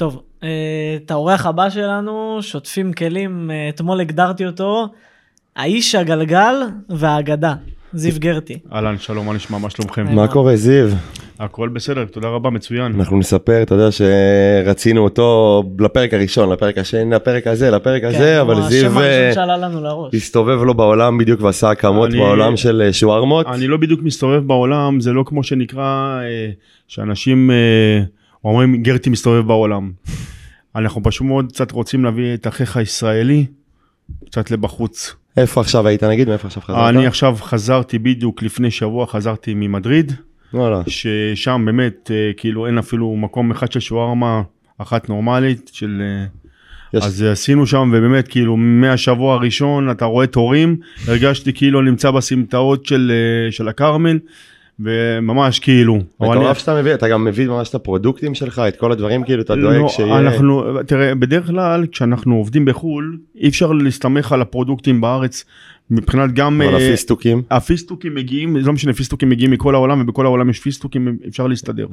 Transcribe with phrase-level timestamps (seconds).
[0.00, 0.48] טוב, אה,
[0.96, 4.88] את האורח הבא שלנו, שוטפים כלים, אה, אתמול הגדרתי אותו,
[5.56, 6.54] האיש הגלגל
[6.88, 7.54] והאגדה,
[7.92, 8.58] זיו גרטי.
[8.72, 10.06] אהלן, שלום, מה נשמע, מה שלומכם?
[10.08, 10.12] אה.
[10.14, 10.88] מה קורה זיו?
[11.38, 12.92] הכל בסדר, תודה רבה, מצוין.
[12.98, 18.38] אנחנו נספר, אתה יודע שרצינו אותו לפרק הראשון, לפרק השני, לפרק הזה, לפרק הזה, כן,
[18.40, 20.14] אבל כמו זיו השם הראשון שעלה לנו לראש.
[20.14, 23.46] הסתובב לו בעולם בדיוק ועשה הקמות אני- בעולם של שווארמות.
[23.46, 26.20] אני לא בדיוק מסתובב בעולם, זה לא כמו שנקרא,
[26.88, 27.50] שאנשים
[28.44, 29.90] אומרים גרטי מסתובב בעולם.
[30.76, 33.46] אנחנו פשוט מאוד קצת רוצים להביא את אחיך הישראלי
[34.26, 35.14] קצת לבחוץ.
[35.36, 36.28] איפה עכשיו היית נגיד?
[36.28, 36.94] מאיפה עכשיו חזרת?
[36.94, 40.12] אני עכשיו חזרתי בדיוק לפני שבוע, חזרתי ממדריד,
[40.54, 40.82] וואלה.
[40.86, 44.42] ששם באמת אה, כאילו אין אפילו מקום אחד של שווארמה
[44.78, 46.02] אחת נורמלית של...
[46.02, 46.26] אה,
[46.98, 50.76] יש- אז עשינו שם ובאמת כאילו מהשבוע הראשון אתה רואה תורים
[51.08, 53.12] הרגשתי כאילו נמצא בסמטאות של,
[53.46, 54.18] אה, של הכרמל
[54.82, 55.98] וממש כאילו.
[56.20, 59.56] מטורף שאתה מביא, אתה גם מביא ממש את הפרודוקטים שלך, את כל הדברים כאילו, אתה
[59.56, 60.18] דואג לא, שיהיה...
[60.18, 65.44] אנחנו, תראה, בדרך כלל כשאנחנו עובדים בחו"ל, אי אפשר להסתמך על הפרודוקטים בארץ,
[65.90, 66.62] מבחינת גם...
[66.62, 67.42] אבל אה, הפיסטוקים.
[67.50, 71.86] הפיסטוקים מגיעים, לא משנה, פיסטוקים מגיעים מכל העולם, ובכל העולם יש פיסטוקים, אפשר להסתדר.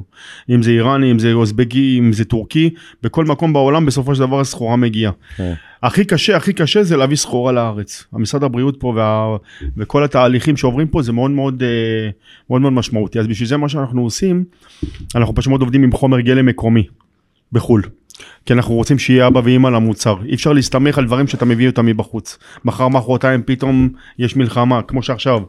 [0.50, 2.70] אם זה איראני, אם זה אוזבקי, אם זה טורקי,
[3.02, 5.12] בכל מקום בעולם בסופו של דבר הסחורה מגיעה.
[5.36, 5.54] כן.
[5.82, 8.04] הכי קשה, הכי קשה זה להביא סחורה לארץ.
[8.12, 9.36] המשרד הבריאות פה וה...
[9.76, 12.10] וכל התהליכים שעוברים פה זה מאוד מאוד, אה,
[12.50, 13.18] מאוד מאוד משמעותי.
[13.18, 14.44] אז בשביל זה מה שאנחנו עושים,
[15.14, 16.84] אנחנו פשוט מאוד עובדים עם חומר גלם מקומי
[17.52, 17.82] בחו"ל.
[18.46, 20.16] כי אנחנו רוצים שיהיה אבא ואמא למוצר.
[20.28, 22.38] אי אפשר להסתמך על דברים שאתה מביא אותם מבחוץ.
[22.64, 23.88] מחר מחרתיים פתאום
[24.18, 25.40] יש מלחמה, כמו שעכשיו.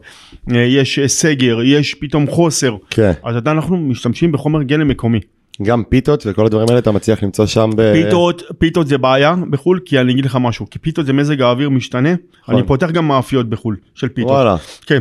[0.52, 2.76] אה, יש אה, סגר, יש פתאום חוסר.
[2.90, 3.12] כן.
[3.24, 5.20] אז עדיין אנחנו משתמשים בחומר גלם מקומי.
[5.62, 7.92] גם פיתות וכל הדברים האלה אתה מצליח למצוא שם ב...
[7.92, 11.70] פיתות, פיתות זה בעיה בחו"ל, כי אני אגיד לך משהו, כי פיתות זה מזג האוויר
[11.70, 12.14] משתנה,
[12.48, 14.30] אני פותח גם מאפיות בחו"ל של פיתות.
[14.30, 14.56] וואלה.
[14.86, 15.00] כן.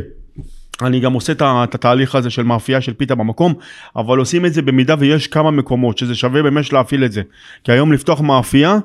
[0.82, 3.54] אני גם עושה את התהליך הזה של מאפייה של פיתה במקום,
[3.96, 7.22] אבל עושים את זה במידה ויש כמה מקומות, שזה שווה באמת להפעיל את זה.
[7.64, 8.78] כי היום לפתוח מאפייה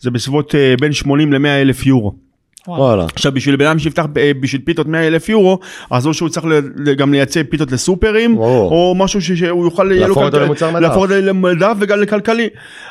[0.00, 2.31] זה בסביבות אה, בין 80 ל-100 אלף יורו.
[2.68, 3.06] וואלה.
[3.14, 5.58] עכשיו בשביל בן אדם שיפתח אה, בשביל פיתות 100 אלף יורו,
[5.90, 6.46] אז או שהוא צריך
[6.96, 8.38] גם לייצא פיתות לסופרים.
[8.38, 10.80] או משהו שהוא יוכל, להפוך אותו למוצר מדף.
[10.80, 12.48] להפוך אותו למדף וגם לכלכלי.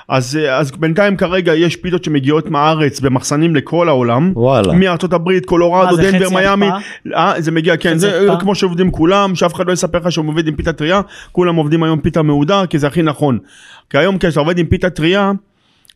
[0.09, 4.31] אז, אה, אז בינתיים כרגע יש פיתות שמגיעות מהארץ במחסנים לכל העולם.
[4.35, 4.73] וואלה.
[4.73, 6.67] מארצות הברית, קולורדו, דנבר, מיאמי?
[7.15, 8.27] אה, זה מגיע, כן, זה?
[8.39, 11.83] כמו שעובדים כולם, שאף אחד לא יספר לך שהם עובד עם פיתה טריה, כולם עובדים
[11.83, 13.37] היום פיתה מהודר, כי זה הכי נכון.
[13.89, 15.31] כי היום כשאתה עובד עם פיתה טריה,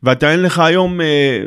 [0.05, 1.43] ואתה אין לך היום אה,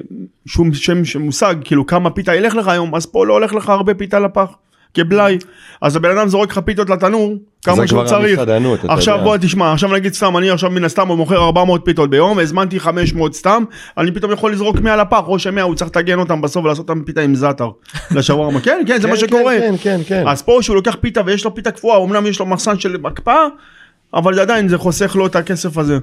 [0.47, 3.95] שום שם מושג, כאילו כמה פיתה ילך לך היום, אז פה לא הולך לך הרבה
[3.95, 4.49] פיתה לפח.
[4.95, 5.39] כבלאי,
[5.83, 8.39] אז הבן אדם זורק לך פיתות לתנור, כמה זה שהוא צריך.
[8.39, 9.19] המסעדנות, אתה עכשיו.
[9.23, 13.35] בוא תשמע, עכשיו נגיד סתם, אני עכשיו מן הסתם מוכר 400 פיתות ביום, הזמנתי 500
[13.35, 13.65] סתם,
[13.99, 17.05] אני פתאום יכול לזרוק 100 לפח, או ש-100 הוא צריך לטגן אותם בסוף ולעשות אותם
[17.05, 17.71] פיתה עם זאטר
[18.17, 19.57] לשווארמה, כן, כן, זה מה כן, שקורה.
[19.59, 20.29] כן, כן, כן.
[20.29, 23.47] אז פה שהוא לוקח פיתה ויש לו פיתה קפואה, אמנם יש לו מחסן של הקפאה,
[24.15, 25.99] אבל זה עדיין זה חוסך לו את הכסף הזה.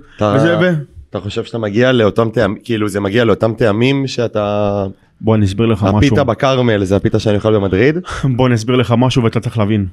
[1.17, 4.85] אתה- חושב שאתה מגיע לאותם טעמים, כאילו זה מגיע לאותם טעמים שאתה...
[5.21, 5.97] בוא אני אסביר לך משהו.
[5.97, 7.97] הפיתה בכרמל זה הפיתה שאני אוכל במדריד?
[8.35, 9.85] בוא אני אסביר לך משהו ואתה צריך להבין.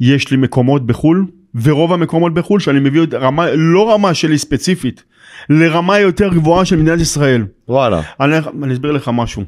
[0.00, 1.26] יש לי מקומות בחו"ל,
[1.62, 5.02] ורוב המקומות בחו"ל שאני מביא את רמה, לא רמה שלי ספציפית,
[5.50, 7.44] לרמה יותר גבוהה של מדינת ישראל.
[7.68, 8.00] וואלה.
[8.20, 9.42] אני, אני אסביר לך משהו.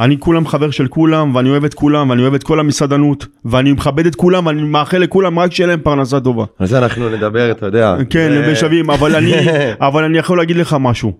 [0.00, 3.72] אני כולם חבר של כולם, ואני אוהב את כולם, ואני אוהב את כל המסעדנות, ואני
[3.72, 6.44] מכבד את כולם, ואני מאחל לכולם רק שיהיה להם פרנסה טובה.
[6.58, 7.96] על זה אנחנו נדבר, אתה יודע.
[8.10, 9.32] כן, זה- בשווים, אבל אני,
[9.88, 11.12] אבל אני יכול להגיד לך משהו.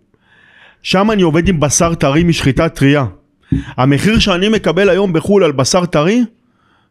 [0.83, 3.05] שם אני עובד עם בשר טרי משחיטה טריה.
[3.77, 6.25] המחיר שאני מקבל היום בחו"ל על בשר טרי,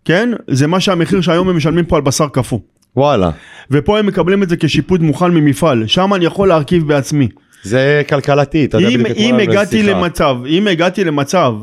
[0.05, 2.59] כן, זה מה שהמחיר שהיום הם משלמים פה על בשר קפוא.
[2.95, 3.29] וואלה.
[3.71, 7.27] ופה הם מקבלים את זה כשיפוט מוכן ממפעל, שם אני יכול להרכיב בעצמי.
[7.63, 9.83] זה כלכלתי, אתה יודע אם, בדיוק אם הגעתי.
[9.83, 11.53] למצב, אם הגעתי למצב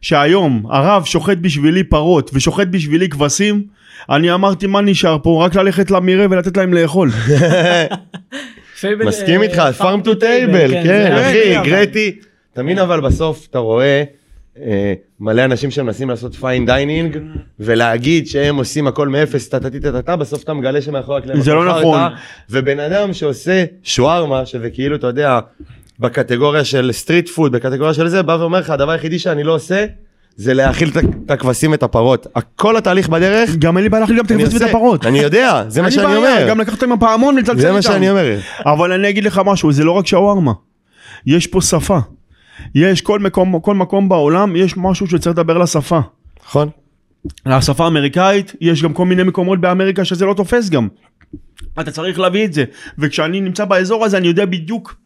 [0.00, 3.62] שהיום הרב שוחט בשבילי פרות ושוחט בשבילי כבשים,
[4.10, 5.44] אני אמרתי מה נשאר פה?
[5.44, 7.10] רק ללכת למרעה ולתת להם לאכול.
[9.06, 11.20] מסכים איתך, farm to table, כן, אבל.
[11.20, 12.18] אחי, גרטי.
[12.52, 14.04] תמיד אבל בסוף אתה רואה אה,
[15.20, 17.18] מלא אנשים שמנסים לעשות פיין דיינינג
[17.60, 21.40] ולהגיד שהם עושים הכל מאפס, טה טה טה טה טה, בסוף אתה מגלה שמאחורי הקלעים
[21.40, 22.00] זה לא נכון.
[22.50, 25.38] ובן אדם שעושה שווארמה, שזה כאילו, אתה יודע,
[25.98, 29.86] בקטגוריה של סטריט פוד, בקטגוריה של זה, בא ואומר לך, הדבר היחידי שאני לא עושה,
[30.36, 30.90] זה להאכיל
[31.26, 32.26] את הכבשים ואת הפרות.
[32.56, 35.06] כל התהליך בדרך, גם אין לי בעיה להכין גם את הכבשים ואת הפרות.
[35.06, 36.46] אני יודע, זה מה שאני אומר.
[36.48, 37.60] גם לקחת עם הפעמון לצלצל איתם.
[37.62, 38.38] זה מה שאני אומר.
[38.66, 40.52] אבל אני אגיד לך משהו, זה לא רק שווארמה.
[41.26, 41.98] יש פה שפה.
[42.74, 46.00] יש כל מקום, כל מקום בעולם, יש משהו שצריך לדבר לשפה.
[46.44, 46.68] נכון?
[47.46, 50.88] לשפה האמריקאית, יש גם כל מיני מקומות באמריקה שזה לא תופס גם.
[51.80, 52.64] אתה צריך להביא את זה.
[52.98, 54.96] וכשאני נמצא באזור הזה, אני יודע בדיוק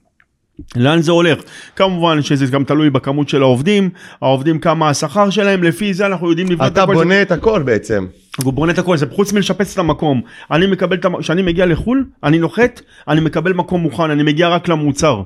[0.76, 1.38] לאן זה הולך.
[1.76, 3.90] כמובן שזה גם תלוי בכמות של העובדים,
[4.22, 6.94] העובדים כמה השכר שלהם, לפי זה אנחנו יודעים לבנות את אתה הכל.
[6.94, 8.06] בונה את הכל בעצם.
[8.44, 10.20] הוא בונה את הכל, זה חוץ מלשפץ את המקום.
[10.50, 10.96] אני מקבל.
[11.20, 15.22] כשאני מגיע לחו"ל, אני נוחת, אני מקבל מקום מוכן, אני מגיע רק למוצר.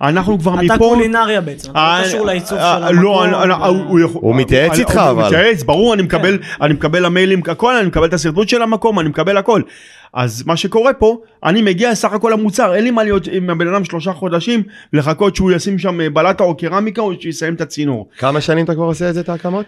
[0.00, 0.64] אנחנו כבר מפה...
[0.64, 3.02] אתה קולינריה בעצם, אתה אה, לא קשור לעיצוב של אה, המקום.
[3.02, 5.26] לא, אני- הוא- הוא הוא מתייעץ איתך, הוא אבל.
[5.26, 9.08] מתייעץ, ברור, אני מקבל, אני מקבל המיילים, הכל, אני מקבל את השרטוט של המקום, אני
[9.08, 9.62] מקבל הכל.
[10.14, 13.68] אז מה שקורה פה, אני מגיע סך הכל המוצר, אין לי מה להיות עם הבן
[13.68, 18.08] אדם שלושה חודשים, לחכות שהוא ישים שם אה, בלטה או קרמיקה או שיסיים את הצינור.
[18.18, 19.66] כמה שנים אתה כבר עושה את זה, את ההקמות?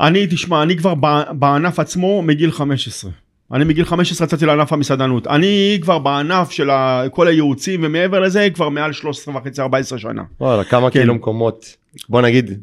[0.00, 3.10] אני, תשמע, אני כבר ב- בענף עצמו מגיל 15.
[3.52, 5.26] אני מגיל 15 יצאתי לענף המסעדנות.
[5.26, 10.22] אני כבר בענף של ה- כל הייעוצים ומעבר לזה כבר מעל 13 וחצי 14 שנה.
[10.40, 10.98] וואלה, כמה כן.
[11.00, 11.76] כאילו מקומות,
[12.08, 12.60] בוא נגיד,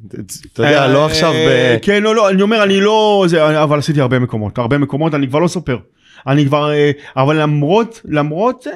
[0.53, 1.35] אתה יודע, לא אה, עכשיו ב...
[1.35, 3.25] אה, כן, לא, לא, אני אומר, אני לא...
[3.27, 5.77] זה, אבל עשיתי הרבה מקומות, הרבה מקומות, אני כבר לא סופר.
[6.27, 6.71] אני כבר...
[6.71, 8.71] אה, אבל למרות, למרות זה,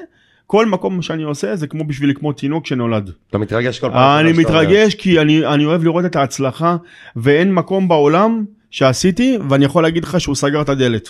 [0.47, 3.11] כל מקום שאני עושה זה כמו בשבילי, כמו תינוק שנולד.
[3.29, 4.19] אתה מתרגש כל פעם.
[4.25, 4.31] אני.
[4.37, 6.77] מתרגש כי אני, אני אוהב לראות את ההצלחה,
[7.15, 11.09] ואין מקום בעולם שעשיתי, ואני יכול להגיד לך שהוא סגר את הדלת.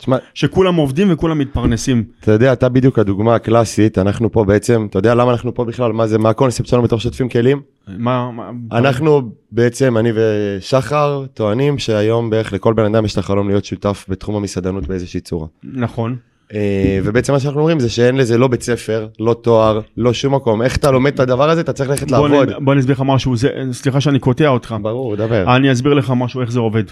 [0.00, 2.04] תשמע, שכולם עובדים וכולם מתפרנסים.
[2.20, 5.92] אתה יודע, אתה בדיוק הדוגמה הקלאסית, אנחנו פה בעצם, אתה יודע למה אנחנו פה בכלל,
[5.92, 7.60] מה זה, מה הקונספט שלנו בתור שוטפים כלים?
[7.98, 8.30] מה...
[8.30, 13.64] מה אנחנו בעצם, אני ושחר, טוענים שהיום בערך לכל בן אדם יש את החלום להיות
[13.64, 15.46] שותף בתחום המסעדנות באיזושהי צורה.
[15.64, 16.16] נכון.
[16.54, 20.34] אה, ובעצם מה שאנחנו אומרים זה שאין לזה לא בית ספר, לא תואר, לא שום
[20.34, 20.62] מקום.
[20.62, 22.48] איך אתה לומד את הדבר הזה, אתה צריך ללכת בוא, לעבוד.
[22.64, 24.74] בוא נסביר לך משהו, זה, סליחה שאני קוטע אותך.
[24.82, 25.56] ברור, דבר.
[25.56, 26.84] אני אסביר לך משהו, איך זה עובד.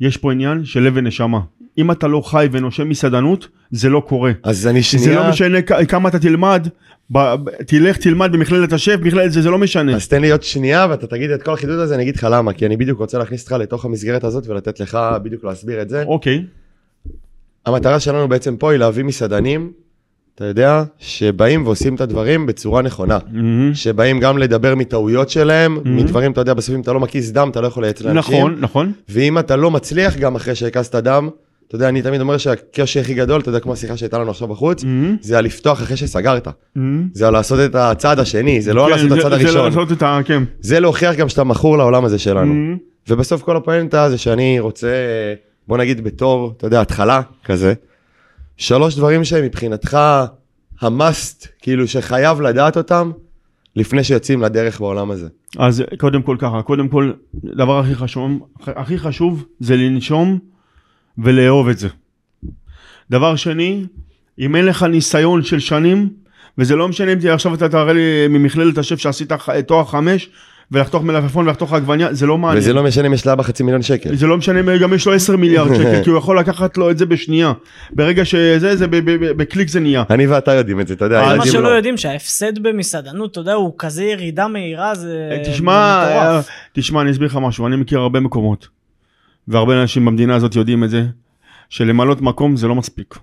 [0.00, 1.40] יש פה עניין של לב ונשמה.
[1.80, 4.32] אם אתה לא חי ונושם מסעדנות, זה לא קורה.
[4.42, 6.68] אז אני זה שנייה, לא משנה כמה אתה תלמד,
[7.12, 7.34] ב,
[7.66, 9.96] תלך תלמד במכללת השף, מכללת זה, זה לא משנה.
[9.96, 12.52] אז תן לי עוד שנייה ואתה תגיד את כל החידוד הזה, אני אגיד לך למה,
[12.52, 16.02] כי אני בדיוק רוצה להכניס אותך לתוך המסגרת הזאת ולתת לך בדיוק להסביר את זה.
[16.06, 16.44] אוקיי,
[17.66, 19.72] המטרה שלנו בעצם פה היא להביא מסעדנים,
[20.34, 23.18] אתה יודע, שבאים ועושים את הדברים בצורה נכונה.
[23.32, 23.74] מהמם.
[23.74, 27.60] שבאים גם לדבר מטעויות שלהם, מדברים, אתה יודע, בסוף אם אתה לא מקיס דם, אתה
[27.60, 28.34] לא יכול לייצר לאנשים.
[28.34, 28.92] נכון, נכון.
[29.08, 31.28] ואם אתה לא מצליח גם אחרי שהקסת דם,
[31.70, 34.48] אתה יודע, אני תמיד אומר שהקושי הכי גדול, אתה יודע, כמו השיחה שהייתה לנו עכשיו
[34.48, 35.16] בחוץ, מהמם.
[35.20, 36.48] זה על לפתוח אחרי שסגרת.
[36.76, 37.08] מהמם.
[37.12, 39.64] זה על לעשות את הצעד השני, זה לא כן, לעשות את זה- הצעד זה הראשון.
[39.64, 40.20] לעשות את ה...
[40.24, 40.42] כן.
[40.60, 42.46] זה להוכיח גם שאתה מכור לעולם הזה שלנו.
[42.54, 42.76] מהמם.
[43.08, 44.88] ובסוף כל הפואנטה זה שאני רוצה,
[45.68, 47.74] בוא נגיד בתור, אתה יודע, התחלה כזה,
[48.56, 49.98] שלוש דברים שהם מבחינתך
[50.80, 53.10] המאסט, כאילו שחייב לדעת אותם,
[53.76, 55.28] לפני שיוצאים לדרך בעולם הזה.
[55.58, 57.12] אז קודם כל ככה, קודם כל,
[57.44, 60.38] דבר הכי חשוב, הכי חשוב זה לנשום
[61.24, 61.88] ולאהוב את זה.
[63.10, 63.84] דבר שני,
[64.38, 66.08] אם אין לך ניסיון של שנים,
[66.58, 69.32] וזה לא משנה אם תהיה עכשיו אתה תראה לי ממכללת השף שעשית
[69.66, 70.30] תואר חמש,
[70.72, 72.58] ולחתוך מלפפון ולחתוך עגבניה, זה לא מעניין.
[72.58, 74.16] וזה לא משנה אם יש לאבא חצי מיליון שקל.
[74.16, 76.90] זה לא משנה אם גם יש לו 10 מיליארד שקל, כי הוא יכול לקחת לו
[76.90, 77.52] את זה בשנייה.
[77.92, 80.04] ברגע שזה, זה ב- ב- ב- בקליק זה נהיה.
[80.10, 81.68] אני ואתה יודעים את זה, אתה יודע, מה שלא לא.
[81.68, 86.40] יודעים שההפסד במסעדנות, אתה יודע, הוא כזה ירידה מהירה, זה תשמע.
[86.72, 88.68] תשמע, אני אסביר לך משהו, אני מכיר הרבה מקומות,
[89.48, 91.06] והרבה אנשים במדינה הזאת יודעים את זה,
[91.68, 93.18] שלמלות מקום זה לא מספיק.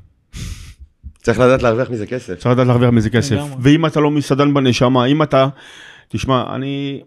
[1.21, 2.33] צריך לדעת להרוויח מזה כסף.
[2.33, 3.35] צריך לדעת להרוויח מזה כסף.
[3.59, 5.47] ואם אתה לא מסעדן בנשמה, אם אתה...
[6.07, 7.01] תשמע, אני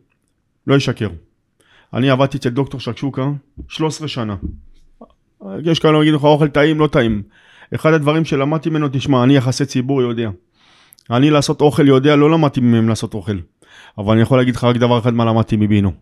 [0.66, 1.08] לא אשקר.
[1.94, 3.30] אני עבדתי אצל דוקטור שקשוקה
[3.68, 4.36] 13 שנה.
[5.64, 7.22] יש כאלה יגידו לך אוכל טעים, לא טעים.
[7.74, 10.30] אחד הדברים שלמדתי ממנו, תשמע, אני יחסי ציבור יודע.
[11.10, 13.38] אני לעשות אוכל יודע, לא למדתי מהם לעשות אוכל.
[13.98, 15.92] אבל אני יכול להגיד לך רק דבר אחד מה למדתי מבינו.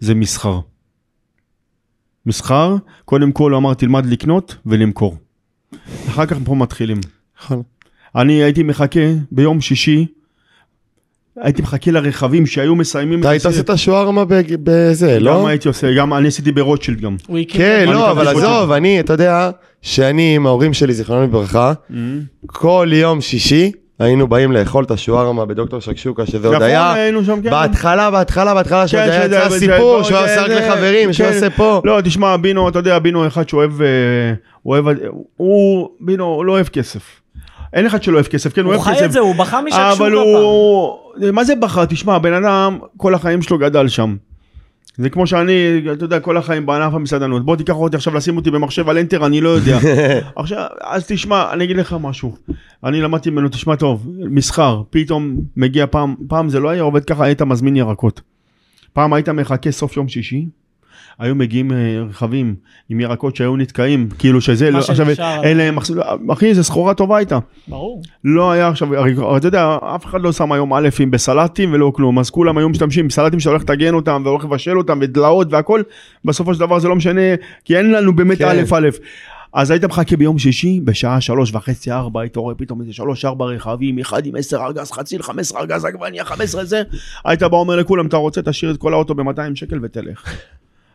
[0.00, 0.60] זה מסחר.
[2.26, 5.16] מסחר, קודם כל הוא אמר תלמד לקנות ולמכור.
[6.08, 6.96] אחר כך פה מתחילים.
[7.42, 7.62] נכון.
[8.16, 9.00] אני הייתי מחכה
[9.32, 10.06] ביום שישי,
[11.42, 15.46] הייתי מחכה לרכבים שהיו מסיימים אתה היית עושה את השווארמה בג- בזה, גם לא?
[15.48, 17.16] הייתי עושה, גם אני עשיתי ברוטשילד גם.
[17.48, 19.50] כן, לא, אבל עזוב, אני, אתה יודע,
[19.82, 21.72] שאני עם ההורים שלי, זיכרונם לברכה,
[22.46, 27.24] כל יום שישי היינו באים לאכול את השווארמה בדוקטור שקשוקה, שזה עוד נכון, היה היינו
[27.24, 27.50] שם, כן.
[27.50, 30.48] בהתחלה, בהתחלה, בהתחלה, שעוד כן, היה שזה- יצא זה- סיפור שהוא היה זה- עושה רק
[30.50, 31.34] זה- לחברים, שהוא כן.
[31.34, 31.80] עושה פה.
[31.84, 33.86] לא, תשמע, בינו, אתה יודע, בינו אחד שאוהב, אה,
[34.62, 34.98] הוא אוהב,
[35.36, 37.02] הוא, בינו, הוא לא אוהב כסף.
[37.72, 38.98] אין אחד שלא אוהב כסף, כן, הוא הוא אוהב כסף.
[39.00, 40.12] חי את זה, הוא בכה משקשוקה אבל.
[40.12, 40.98] הוא...
[41.32, 41.84] מה זה בחר?
[41.84, 44.16] תשמע, הבן אדם, כל החיים שלו גדל שם.
[44.98, 47.44] זה כמו שאני, אתה יודע, כל החיים בענף המסעדנות.
[47.44, 49.78] בוא תיקח אותי עכשיו, לשים אותי במחשב על אנטר, אני לא יודע.
[50.36, 52.36] עכשיו, אז תשמע, אני אגיד לך משהו.
[52.84, 57.24] אני למדתי ממנו, תשמע טוב, מסחר, פתאום מגיע פעם, פעם זה לא היה עובד ככה,
[57.24, 58.20] היית מזמין ירקות.
[58.92, 60.46] פעם היית מחכה סוף יום שישי,
[61.18, 61.76] היו מגיעים אה,
[62.08, 62.54] רכבים
[62.88, 65.06] עם ירקות שהיו נתקעים, כאילו שזה, לא, עכשיו.
[65.42, 65.96] אין להם, מחסור-
[66.32, 67.38] אחי, זו סחורה טובה הייתה.
[67.68, 68.02] ברור.
[68.24, 68.88] לא היה עכשיו,
[69.36, 72.70] אתה יודע, אף אחד לא שם היום א' עם בסלטים ולא כלום, אז כולם היום
[72.70, 75.82] משתמשים בסלטים שאתה הולך לטגן אותם והולך לבשל אותם ודלאות והכל,
[76.24, 77.20] בסופו של דבר זה לא משנה,
[77.64, 78.48] כי אין לנו באמת כן.
[78.48, 78.88] א' א'.
[79.52, 83.44] אז היית מחכה ביום שישי, בשעה שלוש וחצי, ארבע, היית רואה פתאום איזה שלוש, ארבע
[83.44, 86.82] רכבים, אחד עם עשר ארגז חציל, חמש עשרה ארגז עגבניה, חמש עשרה זה,
[87.24, 90.24] היית בא אומר לכולם, אתה רוצה, תשאיר את כל האוטו ב-200 שקל ותלך.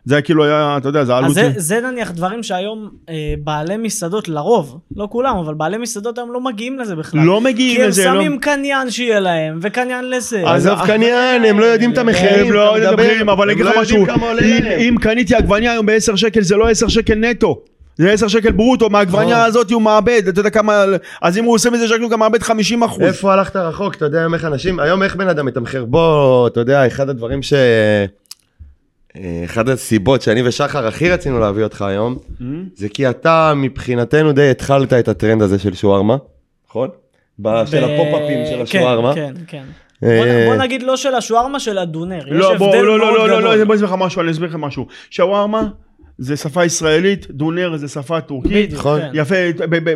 [0.05, 1.33] זה היה כאילו היה, אתה יודע, זה אז העלות.
[1.33, 6.33] זה, זה נניח דברים שהיום אה, בעלי מסעדות לרוב, לא כולם, אבל בעלי מסעדות היום
[6.33, 7.21] לא מגיעים לזה בכלל.
[7.23, 10.43] לא מגיעים כי הם לזה, לא- שמים קניין שיהיה להם, וקניין לזה.
[10.47, 13.53] אז- עזוב קניין, הם לא יודעים את המחירים, הם לא אתה מדבר, מדברים, אבל אני
[13.53, 17.15] אגיד לך לא יודעים משהו, אם- קניתי עגבניה היום ב-10 שקל זה לא 10 שקל
[17.15, 17.59] נטו.
[17.97, 19.47] זה 10 שקל ברוטו, מהעגבניה נכון.
[19.47, 20.85] הזאת הוא מאבד, אתה יודע כמה,
[21.21, 23.01] אז אם הוא עושה מזה שקל הוא גם מאבד 50 אחוז.
[23.01, 26.59] איפה הלכת רחוק, אתה יודע היום איך אנשים, היום איך בן אדם מתמחר, בוא, אתה
[26.59, 27.53] יודע, אחד הדברים ש...
[29.17, 32.17] אה, אחד הסיבות שאני ושחר הכי רצינו להביא אותך היום,
[32.75, 36.17] זה כי אתה מבחינתנו די התחלת את הטרנד הזה של שווארמה,
[36.69, 36.89] נכון?
[37.39, 38.63] ב- של הפופ-אפים של.
[38.65, 38.83] כן,
[39.15, 39.63] כן, כן.
[40.03, 42.27] אה, בוא, בוא נגיד לא של השווארמה, של הדונר.
[42.27, 43.55] יש לא, בוא, הבדל לא, לא, מאוד לא, לא, גדול.
[43.55, 44.87] לא, בוא אסביר לך משהו, אני אסביר לך משהו.
[45.09, 45.69] שווארמה
[46.23, 48.73] זה שפה ישראלית, דונר זה שפה טורקית.
[48.73, 49.01] נכון.
[49.01, 49.09] כן.
[49.13, 49.35] יפה,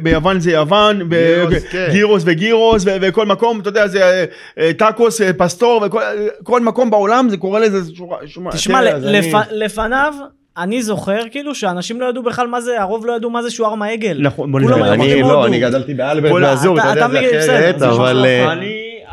[0.03, 1.87] ביוון זה יוון, גירוס, כן.
[1.91, 4.25] גירוס וגירוס, וכל מקום, אתה יודע, זה אה,
[4.59, 6.01] אה, טאקוס, אה, פסטור, וכל
[6.43, 8.51] כל מקום בעולם זה קורא לזה שורה.
[8.51, 10.13] תשמע, לפ- לפניו,
[10.57, 13.85] אני זוכר כאילו שאנשים לא ידעו בכלל מה זה, הרוב לא ידעו מה זה שווארמה
[13.87, 14.17] עגל.
[14.21, 14.93] נכון, בוא נראה.
[14.93, 15.45] אני לא.
[15.45, 17.07] אני גדלתי באלברט באזור, אתה- יודע,
[17.41, 18.25] זה אחרת, אבל...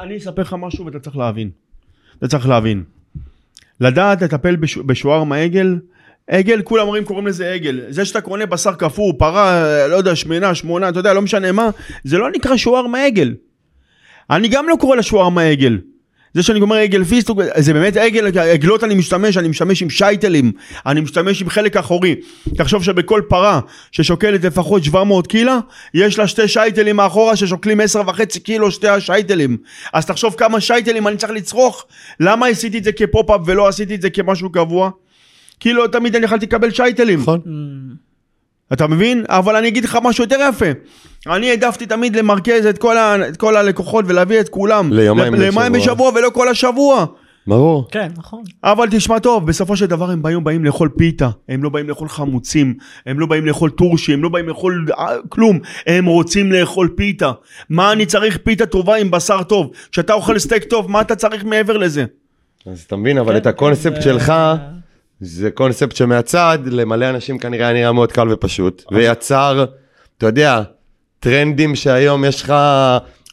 [0.03, 1.51] אני, אספר לך משהו ואתה צריך להבין.
[2.19, 2.83] אתה צריך להבין.
[3.81, 5.77] לדעת לטפל בש, בשווארמה עגל,
[6.27, 7.81] עגל, כולם אומרים קוראים לזה עגל.
[7.89, 11.71] זה שאתה קונה בשר קפוא, פרה, לא יודע, שמנה, שמונה, אתה יודע, לא משנה מה,
[12.05, 13.35] זה לא נקרא שווארמה עגל.
[14.31, 15.79] אני גם לא קורא לה שווארמה עגל.
[16.35, 20.53] זה שאני אומר עגל פיסטוק, זה באמת עגל, עגלות אני משתמש, אני משתמש עם שייטלים,
[20.87, 22.15] אני משתמש עם חלק אחורי.
[22.57, 23.61] תחשוב שבכל פרה
[23.93, 25.59] ששוקלת לפחות 700 קילה,
[25.95, 29.57] יש לה שתי שייטלים מאחורה ששוקלים 10 וחצי קילו שתי השייטלים.
[29.93, 31.87] אז תחשוב כמה שייטלים אני צריך לצרוך,
[32.21, 34.91] למה עשיתי את זה כפופ-אפ ולא עשיתי את זה כמשהו קבוע?
[35.63, 37.21] כי לא תמיד אני יכולתי לקבל שייטלים.
[37.21, 37.41] נכון.
[37.47, 37.53] אמ,
[38.73, 39.25] אתה מבין?
[39.29, 40.67] אבל אני אגיד לך משהו יותר יפה.
[41.27, 44.93] אני העדפתי תמיד למרכז את כל, ה, את כל הלקוחות ולהביא את כולם.
[44.93, 45.95] ליומיים ליומיים בשבוע.
[45.95, 47.07] בשבוע ולא כל השבוע.
[47.47, 47.89] ברור.
[47.91, 48.43] כן, נכון.
[48.65, 52.09] אבל תשמע טוב, בסופו של דבר הם באים, באים לאכול פיתה, הם לא באים לאכול
[52.09, 52.75] חמוצים,
[53.07, 57.33] הם לא באים לאכול טורשי, הם לא באים לאכול אה, כלום, הם רוצים לאכול פיתה.
[57.71, 59.71] מה אני צריך פיתה טובה עם בשר טוב?
[59.93, 62.05] כשאתה אוכל סטייק טוב, מה אתה צריך מעבר לזה?
[62.67, 64.33] אז אתה מבין, אבל כן, את הקונספט זה- שלך,
[65.25, 69.65] זה קונספט שמהצד, למלא אנשים כנראה היה נראה מאוד קל ופשוט, ויצר,
[70.19, 70.63] אתה יודע,
[71.21, 72.55] טרנדים שהיום יש לך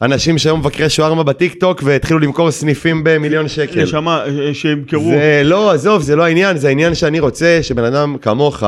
[0.01, 3.83] אנשים שהיום מבקרי שווארמה בטיק טוק והתחילו למכור סניפים במיליון שקל.
[3.83, 5.03] נשמה, אה, שימכרו.
[5.03, 8.63] זה לא, עזוב, זה לא העניין, זה העניין שאני רוצה שבן אדם כמוך,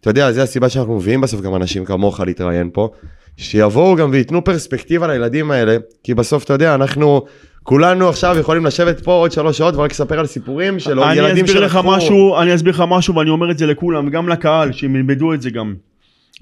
[0.00, 2.88] אתה יודע, זה הסיבה שאנחנו מביאים בסוף גם אנשים כמוך להתראיין פה,
[3.36, 7.24] שיבואו גם וייתנו פרספקטיבה לילדים האלה, כי בסוף, אתה יודע, אנחנו
[7.68, 11.44] כולנו עכשיו יכולים לשבת פה עוד שלוש שעות ורק לספר על סיפורים של אני ילדים
[11.44, 14.72] אסביר לך שלקחו- משהו, אני אסביר לך משהו ואני אומר את זה לכולם, וגם לקהל,
[14.72, 15.74] שהם ילמדו את זה גם.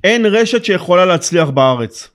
[0.04, 2.08] אין רשת שיכולה להצליח בארץ.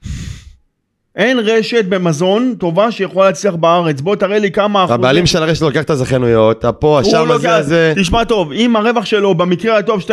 [1.16, 4.02] אין רשת במזון טובה שיכולה להצליח בארץ.
[4.02, 5.00] בוא תראה לי כמה אחוזים.
[5.00, 7.94] הבעלים של הרשת לוקח את הזכיינויות, הפה, השם הזה, הזה.
[7.96, 10.04] תשמע טוב, אם הרווח שלו במקרה הטוב 12-13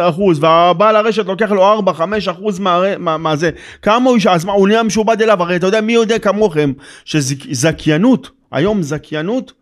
[0.00, 3.50] אחוז, והבעל הרשת לוקח לו 4-5 אחוז מה, מה, מה זה,
[3.82, 6.72] כמה הוא אז מה, הוא נהיה משועבד אליו, הרי אתה יודע, מי יודע כמוכם,
[7.04, 9.52] שזכיינות, היום זכיינות,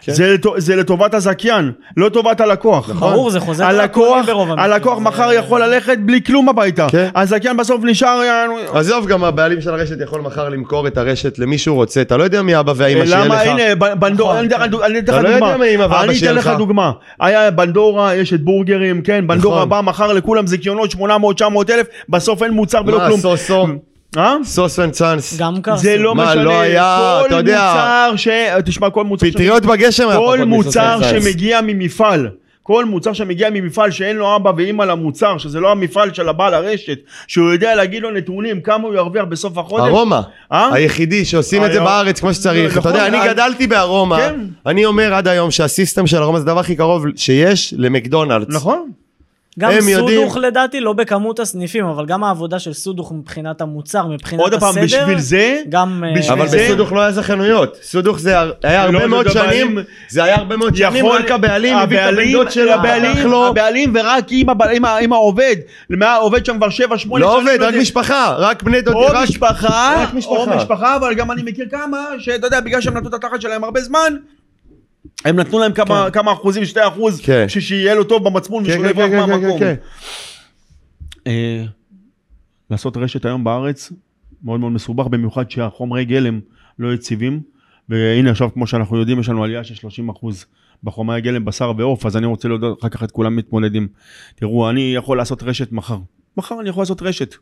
[0.00, 0.12] כן.
[0.12, 2.90] זה, לטו- זה לטובת הזכיין, לא טובת הלקוח.
[2.90, 4.72] ברור, זה חוזר הלקוח, ברוב המקרים.
[4.72, 6.86] הלקוח מחר יכול ללכת בלי כלום הביתה.
[6.90, 7.08] כן.
[7.14, 8.20] הזכיין בסוף נשאר...
[8.72, 12.24] עזוב, גם הבעלים של הרשת יכול מחר למכור את הרשת למי שהוא רוצה, אתה לא
[12.24, 13.26] יודע מי אבא והאמא שיהיה לך.
[13.26, 15.56] למה הנה ב- בנדורה, נכון, אני אתן לך לא דוגמה,
[15.88, 16.50] מה אני אתן לך.
[16.58, 19.68] דוגמה, היה בנדורה, יש את בורגרים, כן, בנדורה נכון.
[19.68, 21.00] בא מכר לכולם זיכיונות 800-900
[21.70, 23.20] אלף, בסוף אין מוצר ולא מה, כלום.
[23.20, 23.66] סוסו?
[24.16, 24.36] אה?
[24.44, 25.36] סוס אנד צ'אנס.
[25.38, 25.82] גם קרסו.
[25.82, 28.28] זה לא מה, משנה, לא היה, כל אתה יודע- מוצר ש...
[28.64, 29.26] תשמע, כל מוצר...
[29.30, 30.98] פטריות בגשם היה כל פחות מסוס מוצר.
[31.02, 32.28] שמגיע ממפעל,
[32.62, 36.98] כל מוצר שמגיע ממפעל שאין לו אבא ואימא למוצר, שזה לא המפעל של הבעל הרשת,
[37.26, 39.84] שהוא יודע להגיד לו נתונים, כמה הוא ירוויח בסוף החודש.
[39.88, 40.22] ארומה,
[40.52, 40.68] אה?
[40.74, 44.40] היחידי שעושים את זה בארץ כמו שצריך, אתה נכון, יודע, אני אני- גדלתי בארומה, כן.
[44.66, 48.54] אני אומר עד היום שהסיסטם של ארומה זה הדבר הכי קרוב שיש למקדונלדס.
[48.54, 48.90] נכון.
[49.58, 54.06] גם הם יודעים- סודוך לדעתי, לא בכמות הסניפים, אבל גם העבודה של סודוך מבחינת המוצר,
[54.06, 54.82] מבחינת עוד פעם, הסדר.
[54.84, 56.04] בשביל זה, גם...
[56.06, 59.06] אה, בשביל אבל זה- בסודוך לא היה זכיינויות, סודוך זה הר- היה לא, הרבה זה
[59.06, 62.32] מאוד הבעלים- שנים, זה היה הרבה מאוד שנים, יכול- רק הבעלים הביא את הבן הבעלים-
[62.32, 64.46] דוד שלו, הבעלים, הבעלים ורק אם
[64.84, 65.56] ה- אם העובד,
[65.90, 69.94] מה, עובד שם כבר 7-8 לא עובד, רק משפחה, רק בני דוד, או רק- משפחה,
[70.02, 70.34] רק משפחה.
[70.34, 73.64] או משפחה, אבל גם אני מכיר כמה, שאתה יודע, בגלל שהם נתנו את התחת שלהם
[73.64, 74.14] הרבה זמן,
[75.24, 77.48] הם נתנו להם כמה, כמה אחוזים, 2 אחוז, כן.
[77.48, 79.58] שיהיה לו טוב במצפון כן, ושהוא כן, יברח כן, כן, מהמקום.
[79.58, 81.30] כן, כן.
[81.30, 81.64] אה,
[82.70, 83.92] לעשות רשת היום בארץ
[84.42, 86.40] מאוד מאוד מסובך, במיוחד שהחומרי גלם
[86.78, 87.40] לא יציבים,
[87.88, 90.46] והנה עכשיו כמו שאנחנו יודעים יש לנו עלייה של 30 אחוז
[90.84, 93.88] בחומרי גלם בשר ועוף, אז אני רוצה להודות, אחר כך את כולם מתמודדים.
[94.34, 95.98] תראו, אני יכול לעשות רשת מחר,
[96.36, 97.34] מחר אני יכול לעשות רשת.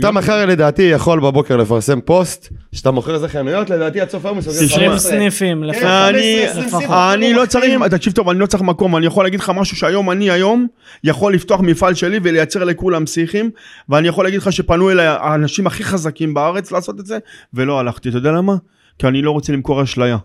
[0.00, 4.36] אתה מחר לדעתי יכול בבוקר לפרסם פוסט, שאתה מוכר איזה חנויות, לדעתי עד סוף היום
[4.36, 5.10] הוא סוגר 20 15.
[5.10, 5.84] סניפים כן, לפחות.
[5.84, 6.80] אני, 15, 20 לפחות.
[6.82, 6.96] סיבות.
[7.14, 7.82] אני לא צריך.
[7.90, 10.66] תקשיב טוב, אני לא צריך מקום, אני יכול להגיד לך משהו שהיום אני היום
[11.04, 13.50] יכול לפתוח מפעל שלי ולייצר לכולם פסיכים,
[13.88, 17.18] ואני יכול להגיד לך שפנו אליי האנשים הכי חזקים בארץ לעשות את זה,
[17.54, 18.54] ולא הלכתי, אתה יודע למה?
[18.98, 20.16] כי אני לא רוצה למכור אשליה.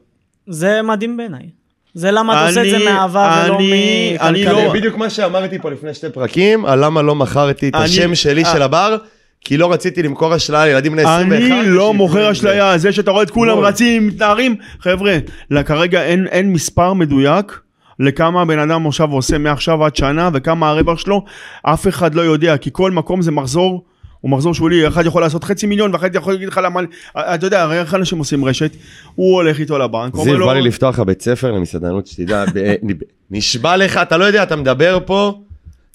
[0.47, 1.49] זה מדהים בעיניי.
[1.93, 4.65] זה למה אתה עושה את זה מאהבה ולא אני- אני מכלכלי.
[4.65, 8.15] לא- בדיוק מה שאמרתי פה לפני שתי פרקים, על למה לא מכרתי את אני- השם
[8.15, 8.43] שלי.
[8.45, 8.97] של הבר,
[9.41, 11.35] כי לא רציתי למכור אשליה לילדים בני 21.
[11.35, 13.59] אני לא מוכר אשליה, זה שאתה רואה את כולם.
[13.59, 15.17] רצים, מתנערים, חבר'ה,
[15.65, 17.59] כרגע אין, אין מספר מדויק
[17.99, 21.25] לכמה הבן אדם עכשיו עושה מעכשיו עד שנה וכמה הרווח שלו,
[21.63, 23.85] אף אחד לא יודע, כי כל מקום זה מחזור.
[24.21, 26.79] הוא מחזור שולי, אחד יכול לעשות חצי מיליון ואחד יכול להגיד לך למה,
[27.17, 28.71] אתה יודע, הרי איך אנשים עושים רשת,
[29.15, 32.43] הוא הולך איתו לבנק, זיו, לו, בא לי לפתוח לך בית ספר למסעדנות, שתדע,
[33.31, 35.39] נשבע לך, אתה לא יודע, אתה מדבר פה,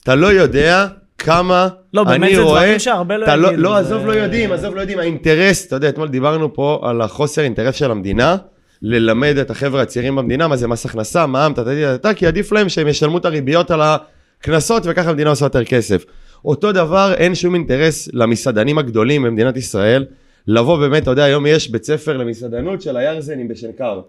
[0.03, 0.87] אתה לא יודע
[1.19, 2.77] כמה לא, אני זה רואה,
[3.09, 6.55] לא אתה לא, זה- עזוב לא יודעים, עזוב לא יודעים, האינטרס, אתה יודע, אתמול דיברנו
[6.55, 8.37] פה על החוסר אינטרס של המדינה,
[8.83, 11.53] ללמד את החבר'ה הצעירים במדינה מה זה מס הכנסה, מע"מ,
[11.95, 13.81] אתה, כי עדיף להם שהם ישלמו את הריביות על
[14.41, 16.05] הקנסות וככה המדינה עושה יותר כסף.
[16.45, 20.05] אותו דבר, אין שום אינטרס למסעדנים הגדולים במדינת ישראל,
[20.49, 24.01] לבוא באמת, אתה יודע, היום יש בית ספר למסעדנות של הירזנים בשנקר.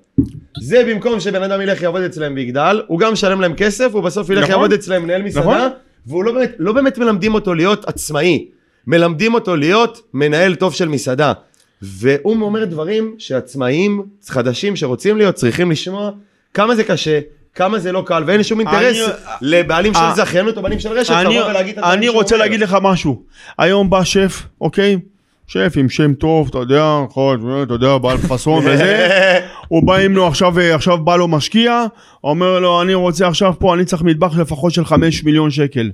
[0.62, 4.30] זה במקום שבן אדם ילך יעבוד אצלם ויגדל, הוא גם משלם להם כסף, הוא בסוף
[4.30, 4.52] ילך נכון.
[4.52, 5.70] יעבוד אצלם מנהל מסעדה, נכון.
[6.08, 8.46] והוא לא באמת, לא באמת מלמדים אותו להיות עצמאי,
[8.88, 11.34] מלמדים אותו להיות מנהל טוב של מסעדה.
[11.82, 16.12] והוא אומר דברים שעצמאים חדשים שרוצים להיות צריכים לשמוע
[16.54, 17.20] כמה זה קשה,
[17.56, 20.90] כמה זה לא קל, ואין שום אינטרס אני- לבעלים של אה, זכיינות או בעלים של
[20.92, 22.46] רשת אני, לבוא ולהגיד את הדברים אני שהוא רוצה אומר.
[22.46, 23.22] להגיד לך משהו,
[23.58, 25.00] היום בא שף, אוקיי?
[25.48, 29.08] שף עם שם טוב, אתה יודע, יכול, אתה יודע, בעל פאסון וזה,
[29.67, 31.86] הוא בא עם לו עכשיו, אה, עכשיו בא לו משקיע,
[32.24, 35.91] אומר לו, אני רוצה עכשיו פה, אני צריך מטבח לפחות של חמש מיליון שקל.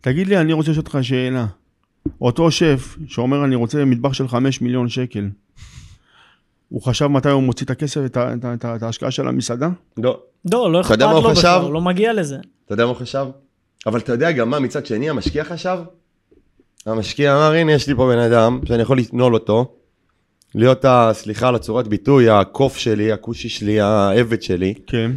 [0.00, 1.46] תגיד לי, אני רוצה לשאול אותך שאלה.
[2.20, 5.28] אותו שף שאומר, אני רוצה מטבח של חמש מיליון שקל,
[6.68, 8.00] הוא חשב מתי הוא מוציא את הכסף,
[8.64, 9.68] את ההשקעה של המסעדה?
[9.96, 10.20] לא,
[10.52, 11.60] לא, לא אכפת לו בכלל?
[11.60, 12.36] הוא לא מגיע לזה.
[12.64, 13.26] אתה יודע מה הוא חשב?
[13.86, 15.78] אבל אתה יודע גם מה מצד שני המשקיע חשב?
[16.86, 19.75] המשקיע אמר הנה יש לי פה בן אדם שאני יכול לנעול אותו,
[20.56, 21.10] להיות ה...
[21.14, 25.10] סליחה על הצורת ביטוי, הקוף שלי, הכושי שלי, העבד שלי, כן.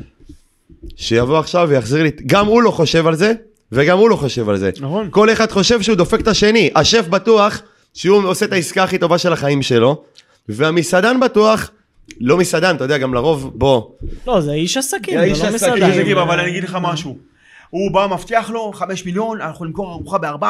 [0.96, 3.34] שיבוא עכשיו ויחזיר לי, גם הוא לא חושב על זה,
[3.71, 4.71] וגם הוא לא חושב על זה.
[4.80, 5.08] נכון.
[5.12, 6.69] כל אחד חושב שהוא דופק את השני.
[6.75, 7.62] השף בטוח
[7.93, 10.04] שהוא עושה את העסקה הכי טובה של החיים שלו,
[10.49, 11.71] והמסעדן בטוח,
[12.19, 13.84] לא מסעדן, אתה יודע, גם לרוב, בוא,
[14.28, 15.99] לא, זה איש עסקים, איש זה לא עסקים, מסעדה.
[15.99, 17.17] תקשיב, אבל אני אגיד לך משהו.
[17.69, 20.45] הוא בא, מבטיח לו, חמש מיליון, אנחנו נמכור ארוחה ב-400,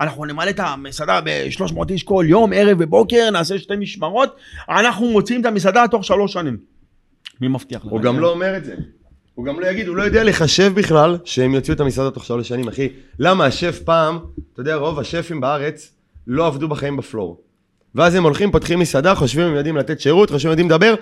[0.00, 4.36] אנחנו נמלא את המסעדה ב-300 איש כל יום, ערב ובוקר, נעשה שתי משמרות,
[4.68, 6.56] אנחנו מוציאים את המסעדה תוך שלוש שנים.
[7.40, 7.92] מי מבטיח לך?
[7.92, 8.74] הוא גם לא אומר את זה.
[9.34, 12.48] הוא גם לא יגיד, הוא לא יודע לחשב בכלל שהם יוציאו את המסעדה תוך שלוש
[12.48, 12.88] שנים, אחי.
[13.18, 14.18] למה השף פעם,
[14.52, 15.92] אתה יודע, רוב השפים בארץ
[16.26, 17.40] לא עבדו בחיים בפלור.
[17.94, 20.94] ואז הם הולכים, פותחים מסעדה, חושבים הם יודעים לתת שירות, חושבים הם יודעים לדבר,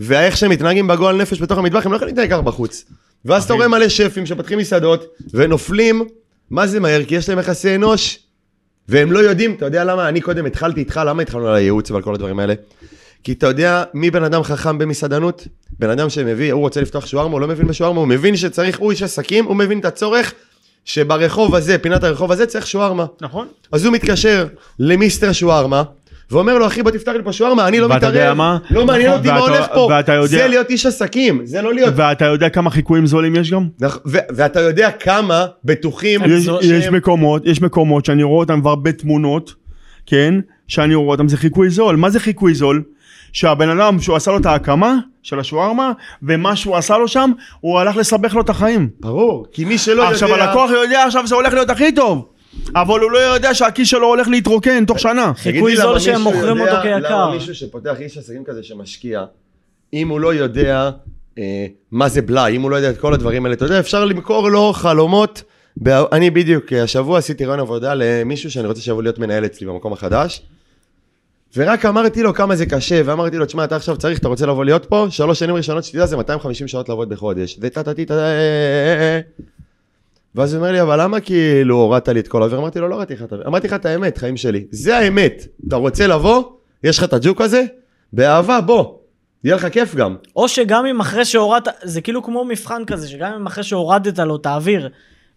[0.00, 2.84] ואיך שהם מתנהגים בגועל נפש בתוך המטבח, הם לא יכולים להתנהג ככה בחוץ.
[3.24, 5.04] ואז אתה רואה מלא שפים שפותחים מסעדות,
[5.34, 6.04] ונופלים,
[6.50, 7.04] מה זה מהר?
[7.04, 8.18] כי יש להם יחסי אנוש,
[8.88, 10.08] והם לא יודעים, אתה יודע למה?
[10.08, 12.54] אני קודם התחלתי איתך, למה התחלנו על הייעוץ ועל כל הדברים האלה?
[13.24, 15.46] כי אתה יודע מי בן אדם חכם במסעדנות?
[15.78, 18.90] בן אדם שמביא, הוא רוצה לפתוח שווארמה, הוא לא מבין בשווארמה, הוא מבין שצריך, הוא
[18.90, 20.34] איש עסקים, הוא מבין את הצורך
[20.84, 23.06] שברחוב הזה, פינת הרחוב הזה, צריך שווארמה.
[23.20, 23.48] נכון.
[23.72, 24.46] אז הוא מתקשר
[24.78, 25.82] למיסטר שווארמה,
[26.30, 28.14] ואומר לו, אחי, בוא תפתח לי פה שווארמה, אני לא ואתה מתערב.
[28.14, 28.58] יודע מה?
[28.70, 29.88] לא מעניין אותי מה ואתה- הולך פה.
[29.90, 31.94] ואתה יודע- זה להיות איש עסקים, זה לא להיות...
[31.96, 33.68] ואתה יודע כמה חיקויים זולים יש גם?
[34.06, 36.20] ואתה יודע כמה בטוחים
[36.62, 39.54] יש, מקומות, יש מקומות שאני רואה אותם כבר בתמונות,
[40.06, 40.34] כן?
[40.68, 41.96] שאני רואה אותם, זה חיקוי זול.
[41.96, 42.82] מה זה חיקוי זול?
[43.32, 47.78] שהבן אדם שהוא עשה לו את ההקמה של השווארמה, ומה שהוא עשה לו שם, הוא
[47.78, 48.88] הלך לסבך לו את החיים.
[49.00, 50.12] ברור, כי מי שלא יודע...
[50.12, 52.26] עכשיו הלקוח יודע עכשיו זה הולך להיות הכי טוב,
[52.74, 55.32] אבל הוא לא יודע שהכיס שלו הולך להתרוקן תוך שנה.
[55.36, 56.98] חיקוי זול שהם מוכרים אותו כיקר.
[56.98, 59.24] למה מישהו שפותח איש עסקים כזה שמשקיע,
[59.92, 60.90] אם הוא לא יודע
[61.38, 64.04] אה, מה זה בלאי, אם הוא לא יודע את כל הדברים האלה, אתה יודע, אפשר
[64.04, 65.42] למכור לו חלומות.
[65.82, 69.66] ב- אני בדיוק, אה, השבוע עשיתי רעיון עבודה למישהו שאני רוצה שיבוא להיות מנהל אצלי
[69.66, 70.42] במקום החדש.
[71.56, 74.64] ורק אמרתי לו כמה זה קשה, ואמרתי לו, תשמע, אתה עכשיו צריך, אתה רוצה לבוא
[74.64, 77.58] להיות פה, שלוש שנים ראשונות שתדע זה 250 שעות לעבוד בחודש.
[77.60, 78.14] וטה טה טה טה
[80.34, 82.58] ואז הוא אומר לי, אבל למה כאילו הורדת לי את כל האוויר?
[82.58, 83.48] אמרתי לו, לא הורדתי לך את האוויר.
[83.48, 84.64] אמרתי לך את האמת, חיים שלי.
[84.70, 85.46] זה האמת.
[85.68, 86.42] אתה רוצה לבוא?
[86.84, 87.64] יש לך את הג'וק הזה?
[88.12, 88.84] באהבה, בוא.
[89.44, 90.16] יהיה לך כיף גם.
[90.36, 94.36] או שגם אם אחרי שהורדת, זה כאילו כמו מבחן כזה, שגם אם אחרי שהורדת לו
[94.36, 94.88] את האוויר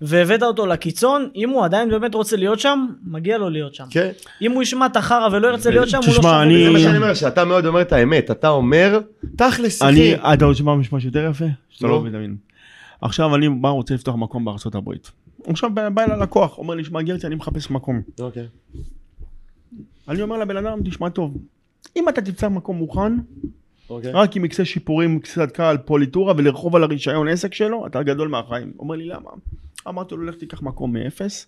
[0.01, 3.83] והבאת אותו לקיצון, אם הוא עדיין באמת רוצה להיות שם, מגיע לו להיות שם.
[3.89, 4.09] כן.
[4.41, 6.69] אם הוא ישמע את החרא ולא ירצה להיות שם, הוא לא תשמע, שווה אני- זה.
[6.69, 8.31] מה שאני אומר, שאתה מאוד אומר את האמת.
[8.31, 8.99] אתה אומר,
[9.35, 10.33] תכלס, אני, אחי.
[10.33, 11.45] אתה רוצה לשמוע משהו יותר יפה?
[11.69, 11.87] שאתה.
[11.87, 12.35] לא מבין.
[13.01, 15.11] עכשיו אני בא רוצה לפתוח מקום בארצות הברית,
[15.47, 18.01] עכשיו בא בא אליי לקוח, אומר לי, שמע גרצי, אני מחפש מקום.
[18.19, 18.47] אוקיי.
[20.07, 21.37] אני אומר לבן אדם, תשמע טוב,
[21.95, 23.13] אם אתה תמצא מקום מוכן,
[23.89, 24.11] אוקיי.
[24.11, 28.73] רק עם מקצה שיפורים, קצת קל, פוליטורה ולרחוב על הרישיון עסק שלו, אתה גדול מהחיים.
[28.79, 29.29] אומר לי, למה?
[29.87, 31.47] אמרתי לו, לך תיקח מקום מאפס,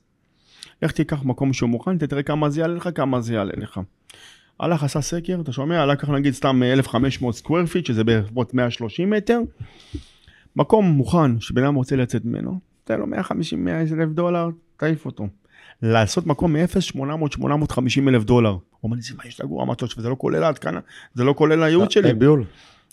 [0.82, 3.80] לך תיקח מקום שהוא מוכן, תראה כמה זה יעלה לך, כמה זה יעלה לך.
[4.60, 5.86] הלך, עשה סקר, אתה שומע?
[5.86, 9.40] לקח נגיד סתם 1,500 square feet, שזה בערך 130 מטר.
[10.56, 15.28] מקום מוכן, שבן אדם רוצה לצאת ממנו, תן לו 150 100 אלף דולר, תעיף אותו.
[15.82, 18.50] לעשות מקום מ-0, 800, 850 אלף דולר.
[18.50, 20.80] הוא אומר לי, זה מה יש לגור אמרתי לו, וזה לא כולל ההתקנה,
[21.14, 22.10] זה לא כולל הייעוד שלי.
[22.10, 22.44] אין ביול.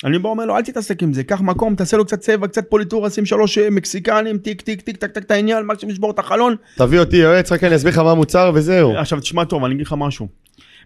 [0.05, 2.71] אני בא אומר לו, אל תתעסק עם זה, קח מקום, תעשה לו קצת צבע, קצת
[2.71, 6.19] פוליטורה, שים שלוש אה, מקסיקנים, טיק טיק טיק טק טק את העניין, מקסימום לשבור את
[6.19, 6.57] החלון.
[6.77, 8.97] תביא אותי יועץ, רק אני אסביר לך מה המוצר וזהו.
[8.97, 10.29] עכשיו תשמע טוב, אני אגיד לך משהו.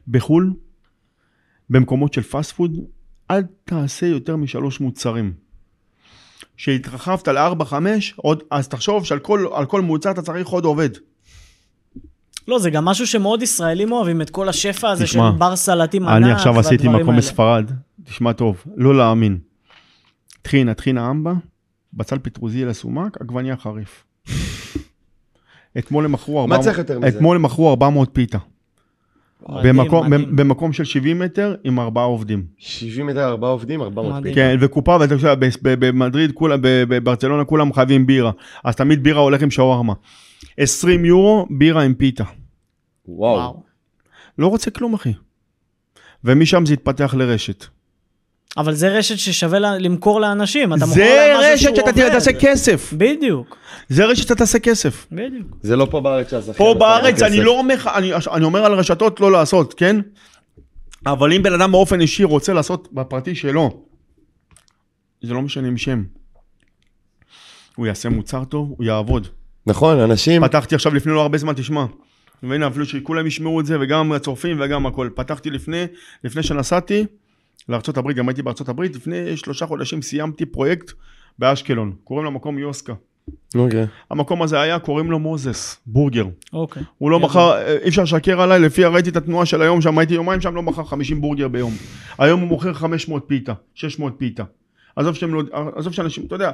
[0.08, 0.52] בחו"ל,
[1.70, 2.78] במקומות של פאסט פוד,
[3.30, 5.43] אל תעשה יותר משלוש מוצרים.
[6.56, 7.74] שהתרחבת ל-4-5,
[8.16, 10.90] עוד, אז תחשוב שעל כל, על כל מוצר אתה צריך עוד עובד.
[12.48, 16.08] לא, זה גם משהו שמאוד ישראלים אוהבים, את כל השפע הזה תשמע, של בר סלטים
[16.08, 17.22] ענק אני עכשיו עשיתי והדברים מקום האלה.
[17.22, 17.70] בספרד,
[18.04, 19.38] תשמע טוב, לא להאמין.
[20.42, 21.32] טחינה, טחינה אמבה,
[21.92, 24.04] בצל פטרוזילה סומק, עגבניה חריף.
[25.78, 27.08] אתמול הם מכרו 400, צריך יותר מזה?
[27.08, 28.38] אתמול הם מכרו 400 פיתה.
[29.48, 30.36] מדהים, במקום, מדהים.
[30.36, 32.44] במקום של 70 מטר עם ארבעה עובדים.
[32.58, 34.34] 70 מטר, 4 עובדים, 400 מדהים.
[34.34, 34.34] פיל.
[34.34, 38.30] כן, וקופה, ואתה יודע, ב- ב- במדריד, כולם, ב- בברצלונה כולם חייבים בירה.
[38.64, 39.92] אז תמיד בירה הולך עם שווארמה.
[40.58, 42.24] 20 יורו, בירה עם פיתה.
[43.08, 43.62] וואו.
[44.38, 45.12] לא רוצה כלום, אחי.
[46.24, 47.64] ומשם זה התפתח לרשת.
[48.56, 51.90] אבל זה רשת ששווה לה- למכור לאנשים, אתה מוכר זה להם משהו רשת שהוא שאתה
[51.90, 52.08] עובד.
[52.08, 52.92] תעשה כסף.
[52.98, 53.56] בדיוק,
[53.88, 55.06] זה רשת שאתה תעשה כסף.
[55.12, 55.56] בדיוק.
[55.62, 56.56] זה לא פה בארץ שהזכיין...
[56.56, 57.26] פה בארץ כסף.
[57.26, 60.00] אני לא אומר לך, אני, אני אומר על רשתות לא לעשות, כן?
[61.06, 63.80] אבל אם בן אדם באופן אישי רוצה לעשות בפרטי שלו,
[65.22, 66.04] זה לא משנה עם שם.
[67.76, 69.28] הוא יעשה מוצר טוב, הוא יעבוד.
[69.66, 70.42] נכון, אנשים...
[70.44, 71.84] פתחתי עכשיו לפני לא הרבה זמן, תשמע.
[72.42, 75.08] והנה אפילו שכולם ישמעו את זה וגם הצופים וגם הכל.
[75.14, 75.84] פתחתי לפני,
[76.24, 77.06] לפני שנסעתי
[77.68, 80.92] לארה"ב, גם הייתי בארה"ב, לפני שלושה חודשים סיימתי פרויקט
[81.38, 81.92] באשקלון.
[82.04, 82.94] קוראים למקום יוסקה.
[83.54, 83.86] אוקיי.
[84.10, 86.26] המקום הזה היה, קוראים לו מוזס, בורגר.
[86.52, 86.82] אוקיי.
[86.98, 87.20] הוא לא.
[87.20, 90.54] מכר, אי אפשר לשקר עליי, לפי ראיתי את התנועה של היום שם, הייתי יומיים שם,
[90.54, 91.72] לא מכר 50 בורגר ביום.
[92.18, 94.44] היום הוא מוכר 500 פיתה, 600 פיתה.
[94.96, 95.42] עזוב שאתם לא,
[95.76, 96.50] עזוב שאנשים, אתה יודע,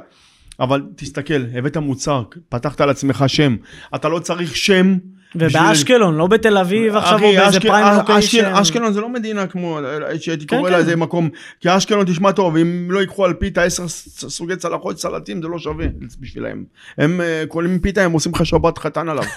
[0.59, 3.55] אבל תסתכל, הבאת מוצר, פתחת על עצמך שם,
[3.95, 4.97] אתה לא צריך שם.
[5.35, 8.45] ובאשקלון, לא בתל אביב עכשיו, או באיזה prime location.
[8.45, 9.79] אשקלון זה לא מדינה כמו,
[10.19, 10.73] שהייתי כן, קורא כן.
[10.73, 13.87] לה איזה מקום, כי אשקלון תשמע טוב, אם לא ייקחו על פיתה עשר
[14.29, 15.85] סוגי צלחות סלטים זה לא שווה
[16.19, 16.63] בשבילם.
[16.97, 19.23] הם אה, קונים פיתה, הם עושים לך שבת חתן עליו.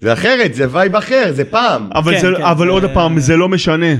[0.00, 1.88] זה אחרת, זה vibe אחר, זה פעם.
[1.94, 3.94] אבל, כן, כן, עוד פעם, זה לא משנה.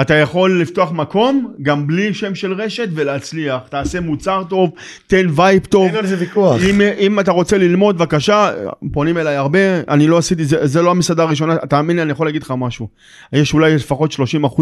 [0.00, 3.60] אתה יכול לפתוח מקום, גם בלי שם של רשת, ולהצליח.
[3.68, 4.70] תעשה מוצר טוב,
[5.06, 5.86] תן vibe טוב.
[5.86, 6.60] אין על זה ויכוח.
[6.70, 8.50] אם, אם אתה רוצה ללמוד, בבקשה,
[8.92, 12.26] פונים אליי הרבה, אני לא עשיתי, זה, זה לא המסעדה הראשונה, תאמין לי, אני יכול
[12.26, 12.88] להגיד לך משהו.
[13.32, 14.16] יש אולי לפחות 30%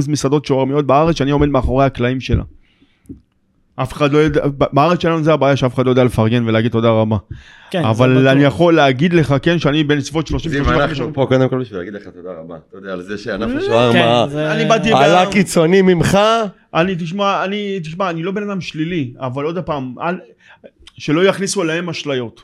[0.08, 2.42] מסעדות שורמיות בארץ, שאני עומד מאחורי הקלעים שלה.
[3.76, 4.40] אף אחד לא יודע,
[4.72, 7.16] בארץ שלנו זה הבעיה שאף אחד לא יודע לפרגן ולהגיד תודה רבה.
[7.70, 8.32] כן, אבל בטוח.
[8.32, 11.60] אני יכול להגיד לך, כן, שאני בין סביבות 30 זיו, 35 אנחנו פה קודם כל
[11.60, 12.56] בשביל להגיד לך תודה רבה.
[12.68, 16.18] אתה יודע, על זה השווארמה כן, באתי- עלה קיצוני ממך.
[16.74, 19.94] אני תשמע, אני תשמע, אני לא בן אדם שלילי, אבל עוד פעם,
[20.98, 22.42] שלא יכניסו עליהם אשליות.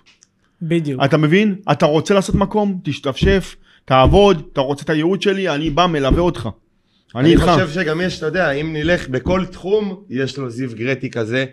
[0.62, 1.04] בדיוק.
[1.04, 1.54] אתה מבין?
[1.72, 6.48] אתה רוצה לעשות מקום, תשתפשף, תעבוד, אתה רוצה את הייעוד שלי, אני בא, מלווה אותך.
[7.14, 7.50] אני אני איתך.
[7.54, 11.44] חושב שגם יש, אתה יודע, אם נלך בכל תחום, יש לו זיו גרטי כזה,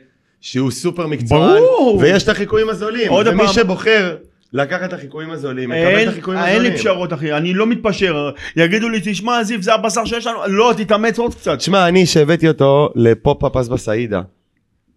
[0.41, 1.97] שהוא סופר מקצוען, ברור.
[2.01, 3.11] ויש את החיקויים הזולים.
[3.11, 4.15] עוד ומי פעם- שבוחר
[4.53, 6.77] לקחת את החיקויים הזולים, מקבל את אין, החיקויים אין לי הזולים.
[6.77, 11.19] פשרות אחי, אני לא מתפשר, יגידו לי תשמע זיו זה הבשר שיש לנו, לא תתאמץ
[11.19, 11.57] עוד קצת.
[11.57, 14.21] תשמע, אני שהבאתי אותו לפופ-אפ אז בסעידה,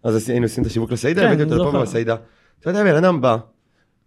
[0.03, 1.81] אז עשי- היינו עושים את השיווק לסעידה, כן, הבאתי אני אותו לפופ-אפ.
[1.81, 2.15] בסעידה.
[2.61, 3.37] אתה יודע, בן אדם בא,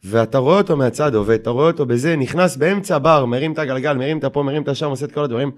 [0.05, 3.93] ואתה רואה אותו מהצד עובד, אתה רואה אותו בזה, נכנס באמצע בר, מרים את הגלגל,
[3.93, 5.51] מרים את הפה, מרים את השם, עושה את כל הדברים,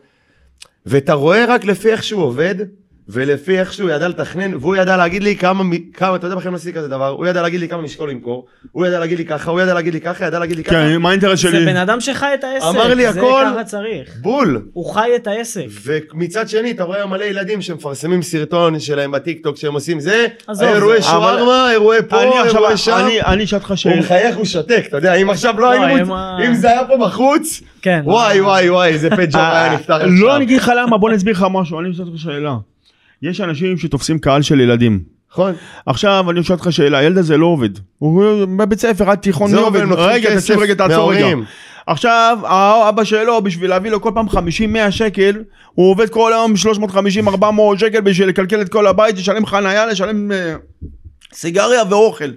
[0.87, 2.55] ואתה רואה רק לפי איך שהוא עובד,
[3.09, 5.65] ולפי איך שהוא ידע לתכנן, והוא ידע להגיד לי כמה,
[5.95, 8.87] כמה, אתה יודע בכלל עשיתי כזה דבר, הוא ידע להגיד לי כמה משקול למכור, הוא
[8.87, 11.09] ידע להגיד לי ככה, הוא ידע להגיד לי ככה, ידע להגיד לי ככה, כן, מה
[11.09, 11.65] האינטרס זה שלי?
[11.67, 12.67] בן אדם שחי את העסק.
[12.69, 13.43] אמר לי זה הכל.
[13.55, 14.09] ככה צריך.
[14.21, 14.63] בול.
[14.73, 15.65] הוא חי את העסק.
[15.85, 20.27] ומצד שני אתה רואה מלא ילדים שמפרסמים סרטון שלהם בטיקטוק שהם עושים זה,
[20.63, 23.97] אירועי זה- שווארמה, אירועי פה, אני עכשיו, אירועי שם, אני- אני אשאל אותך הוא שאלה.
[23.97, 27.61] מחייך הוא שותק, אתה יודע, אם עכשיו לא לא, היינו, אם זה היה פה בחוץ,
[27.83, 28.01] כן.
[28.05, 30.09] וואי וואי וואי, איזה פג'וב היה נפתח עכשיו.
[30.11, 32.55] לא, אני אגיד לך למה, בוא נסביר לך משהו, אני אשאל אותך שאלה.
[33.25, 35.01] יש אנשים שתופסים קהל של ילדים.
[35.33, 35.55] נכון,
[35.87, 37.71] עכשיו אני אשאל אותך שאלה, הילד הזה לא עובד.
[37.99, 41.27] הוא בבית ספר, עד תיכון לא עובד, רגע, תקשיב רגע, תעצור רגע.
[41.87, 46.53] עכשיו, האבא שלו, בשביל להביא לו כל פעם 50-100 שקל, הוא עובד כל היום
[47.29, 47.45] 350-400
[47.79, 50.55] שקל בשביל לקלקל את כל הבית, לשלם חנייה, לשלם אה,
[51.33, 52.31] סיגריה ואוכל.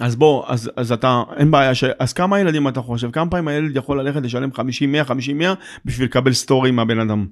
[0.00, 1.84] אז בוא, אז, אז אתה, אין בעיה, ש...
[1.98, 3.10] אז כמה ילדים אתה חושב?
[3.10, 5.54] כמה פעמים הילד יכול ללכת לשלם 50, 100, 50, 100
[5.84, 7.26] בשביל לקבל סטורי מהבן אדם?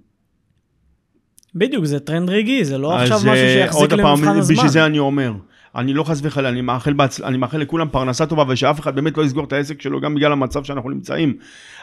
[1.54, 4.54] בדיוק, זה טרנד רגעי, זה לא עכשיו משהו אה, שיחזיק למבחן הזמן.
[4.54, 5.32] בשביל זה אני אומר,
[5.76, 7.20] אני לא חס וחלילה, אני מאחל, בהצ...
[7.20, 10.32] אני מאחל לכולם פרנסה טובה ושאף אחד באמת לא יסגור את העסק שלו גם בגלל
[10.32, 11.36] המצב שאנחנו נמצאים.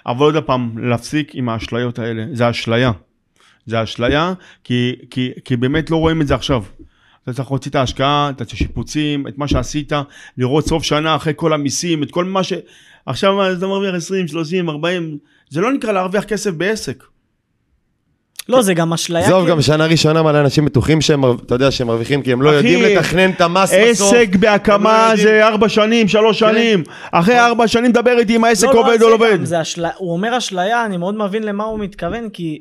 [0.05, 2.91] אבל עוד פעם, להפסיק עם האשליות האלה, זה אשליה.
[3.65, 6.63] זה אשליה, כי, כי, כי באמת לא רואים את זה עכשיו.
[7.23, 9.91] אתה צריך להוציא את ההשקעה, את השיפוצים, את מה שעשית,
[10.38, 12.53] לראות סוף שנה אחרי כל המיסים, את כל מה ש...
[13.05, 15.17] עכשיו אתה מרוויח 20, 30, 40,
[15.49, 17.03] זה לא נקרא להרוויח כסף בעסק.
[18.49, 19.25] לא, זה גם אשליה.
[19.25, 22.41] עזוב, כי- גם שנה ראשונה מלא אנשים בטוחים שהם, אתה יודע, שהם מרוויחים, כי הם
[22.41, 24.13] לא יודעים לתכנן את המס בסוף.
[24.13, 25.23] עסק בהקמה לא.
[25.23, 26.49] זה ארבע שנים, שלוש כן.
[26.51, 26.83] שנים.
[27.12, 29.38] אחרי ארבע שנים דבר איתי אם העסק לא, לא, עובד או לא עובד.
[29.97, 32.59] הוא אומר אשליה, אני מאוד מבין למה הוא מתכוון, כי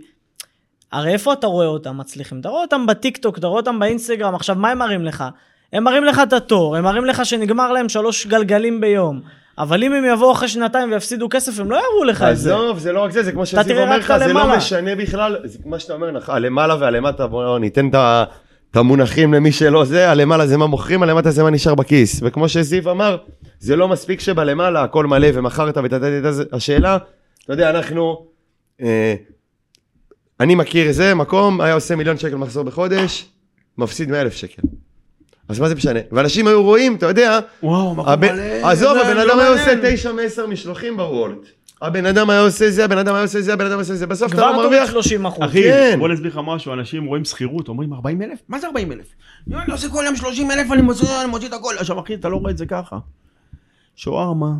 [0.93, 2.41] הרי איפה אתה רואה אותם מצליחים?
[2.41, 5.25] אתה רואה אותם בטיקטוק, אתה רואה אותם באינסטגרם, עכשיו מה הם מראים לך?
[5.73, 9.21] הם מראים לך את התור, הם מראים לך שנגמר להם שלוש גלגלים ביום.
[9.59, 12.55] אבל אם הם יבואו אחרי שנתיים ויפסידו כסף, הם לא יראו לך את זה.
[12.55, 14.57] עזוב, זה לא רק זה, זה כמו שזיו אומר לך, זה לא.
[14.57, 19.85] משנה בכלל, זה מה שאתה אומר, נכון, הלמעלה והלמטה, בואו ניתן את המונחים למי שלא
[19.85, 22.21] זה, הלמעלה זה מה מוכרים, הלמטה זה מה נשאר בכיס.
[22.23, 23.17] וכמו שזיו אמר,
[23.59, 26.99] זה לא מספיק שבלמעלה הכל מלא ומכרת ותתת את זה, השאלה,
[27.45, 28.27] אתה יודע, אנחנו,
[28.83, 29.15] אה,
[30.41, 33.27] אני מכיר איזה מקום, היה עושה מיליון שקל מחזור בחודש,
[33.79, 34.63] מפסיד 100 אלף שקל.
[35.49, 36.01] אז מה זה משנה?
[36.13, 38.67] ואנשים היו רואים, אתה יודע, וואו, מקום הבן- מלא.
[38.71, 39.75] עזוב, הבן לא אדם היה עושה.
[39.83, 41.39] 9 מ-10 משלוחים בוולט.
[41.83, 44.07] הבן אדם היה עושה זה, הבן אדם היה עושה זה, הבן אדם היה עושה זה,
[44.07, 44.91] בסוף אתה כבר לא מרוויח.
[44.91, 45.45] 30 אחוז.
[45.45, 45.97] אחי, כן.
[45.99, 48.39] בוא נסביר לך משהו, אנשים רואים שכירות, אומרים 40 אלף?
[48.49, 49.07] מה זה 40 אלף?
[49.53, 51.75] אני עושה כל יום 30 אלף, אני מוציא אני מוציא את הכל.
[51.79, 52.99] עכשיו אחי, אתה לא רואה את זה ככה.
[53.97, 54.53] שווארמה,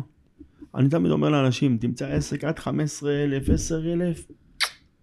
[0.75, 4.19] אני תמיד אומר לאנשים, תמצא עסק עד 15 אלף, 10 אלף.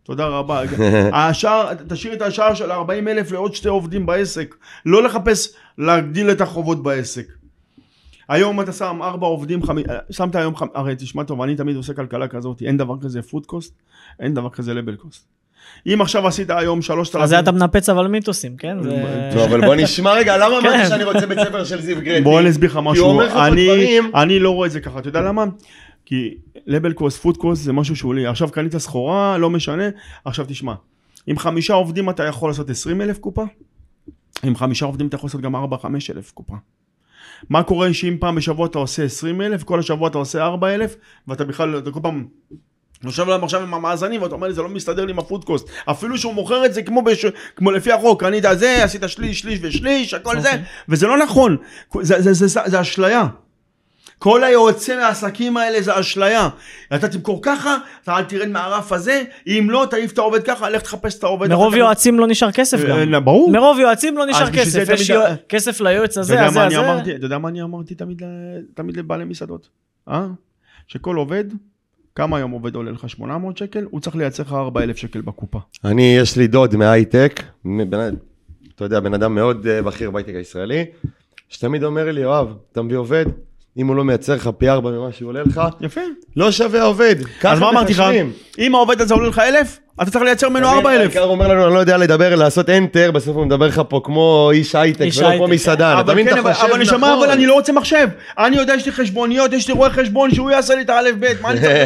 [0.07, 0.63] תודה רבה.
[1.13, 4.55] השער, תשאיר את השער של 40 אלף לעוד שתי עובדים בעסק.
[4.87, 7.27] לא לחפש להגדיל את החובות בעסק.
[8.29, 9.83] היום אתה שם ארבע עובדים, חמי...
[10.11, 10.67] שמת היום, חמ...
[10.75, 13.75] הרי תשמע טוב, אני תמיד עושה כלכלה כזאת, אין דבר כזה פוד קוסט,
[14.21, 15.27] אין דבר כזה לבל קוסט.
[15.87, 18.83] אם עכשיו עשית היום שלושת אז זה אתה מנפץ אבל מיתוסים, כן?
[18.83, 20.67] זה- טוב, אבל בוא נשמע רגע, למה כן.
[20.69, 22.21] אמרתי שאני רוצה בית ספר של זיו גרטי?
[22.21, 24.81] בוא אני אסביר לך כי הוא משהו, אומר לך דברים- אני לא רואה את זה
[24.81, 25.45] ככה, אתה יודע למה?
[26.07, 26.35] כי
[26.67, 29.85] לבל קוסט, פוד קוסט זה משהו שולי, עכשיו קנית סחורה, לא משנה,
[30.25, 30.75] עכשיו תשמע,
[31.27, 33.45] עם חמישה עובדים אתה יכול לעשות 20 אלף קופה,
[34.43, 35.59] עם חמישה עובדים אתה יכול לעשות גם 4-5
[36.11, 36.55] אלף קופה.
[37.51, 40.97] מה קורה שאם פעם בשבוע אתה עושה 20 אלף, כל השבוע אתה עושה 4 אלף,
[41.29, 42.27] ואתה בכלל, אתה כל פעם
[43.05, 45.69] יושב להם עכשיו עם המאזנים ואתה אומר לי זה לא מסתדר לי עם הפוד קוסט
[45.87, 47.27] אפילו שהוא מוכר את זה כמו, בש...
[47.57, 50.49] כמו לפי החוק קנית זה עשית שליש שליש ושליש הכל זה.
[50.49, 50.65] אוקיי.
[50.89, 51.57] וזה לא נכון.
[52.01, 53.27] זה, זה, זה, זה, זה אשליה
[54.19, 56.49] כל היועצי מהעסקים האלה זה אשליה
[56.95, 60.83] אתה תמכור ככה אתה אל תרד מהרף הזה אם לא תעיף את העובד ככה לך
[60.83, 61.79] תחפש את העובד מרוב כך.
[61.79, 63.25] יועצים לא נשאר כסף אה, גם.
[63.25, 64.89] ברור מרוב יועצים לא נשאר כסף.
[64.93, 66.79] יש תמיד- כסף ליועץ הזה, הזה, הזה.
[66.81, 68.27] אמרתי אתה יודע מה אני אמרתי תמיד ל-
[68.75, 69.69] תמיד לבעלי מסעדות
[70.09, 70.27] אה?
[70.87, 71.45] שכל עובד
[72.15, 76.17] כמה היום עובד עולה לך 800 שקל הוא צריך לייצר לך 4,000 שקל בקופה אני,
[76.21, 78.15] יש לי דוד מההייטק, בן-
[78.75, 80.85] אתה יודע, בן אדם מאוד אה, בכיר בהייטק הישראלי,
[81.49, 83.27] שתמיד אומר לי, יואב, אתה מביא עובד,
[83.79, 86.01] אם הוא לא מייצר לך פי ארבע ממה שהוא עולה לך, יפה
[86.37, 87.17] לא שווה העובד.
[87.45, 88.03] אז מה אמרתי לך?
[88.59, 91.49] אם העובד הזה עולה לך 1,000 אתה צריך לייצר ממנו תבין, 4,000 העיקר הוא אומר
[91.49, 95.07] לנו, אני לא יודע לדבר, לעשות enter, בסוף הוא מדבר לך פה כמו איש הייטק,
[95.19, 95.93] ולא כמו מסעדן.
[95.93, 97.23] אתה אבל מבין, כן, אתה אבל- חושב אבל נשמה, נכון.
[97.25, 98.09] אבל אני לא רוצה מחשב.
[98.39, 101.41] אני יודע, יש לי חשבוניות, יש לי רואה חשבון שהוא יעשה לי את האלף בית.
[101.41, 101.77] מה אני צריך-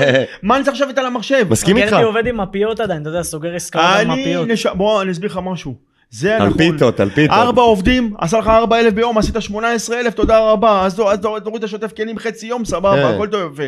[0.68, 1.46] אני לשבת על המחשב?
[1.50, 1.90] מסכים איתך?
[1.90, 4.76] גרטי עובד עם מפיות עדיין, אתה יודע, סוגר עסקאות על אני, מפיות.
[4.76, 5.89] בוא, אני אסביר לך משהו.
[6.10, 6.58] זה על נכון.
[6.58, 7.36] פיתות, על פיתות.
[7.36, 10.84] ארבע עובדים, עשה לך ארבע אלף ביום, עשית שמונה עשרה אלף, תודה רבה.
[10.86, 13.14] אז תור- אז תור- תוריד את השוטף כלים חצי יום, סבבה, כן.
[13.14, 13.62] הכל טוב יפה.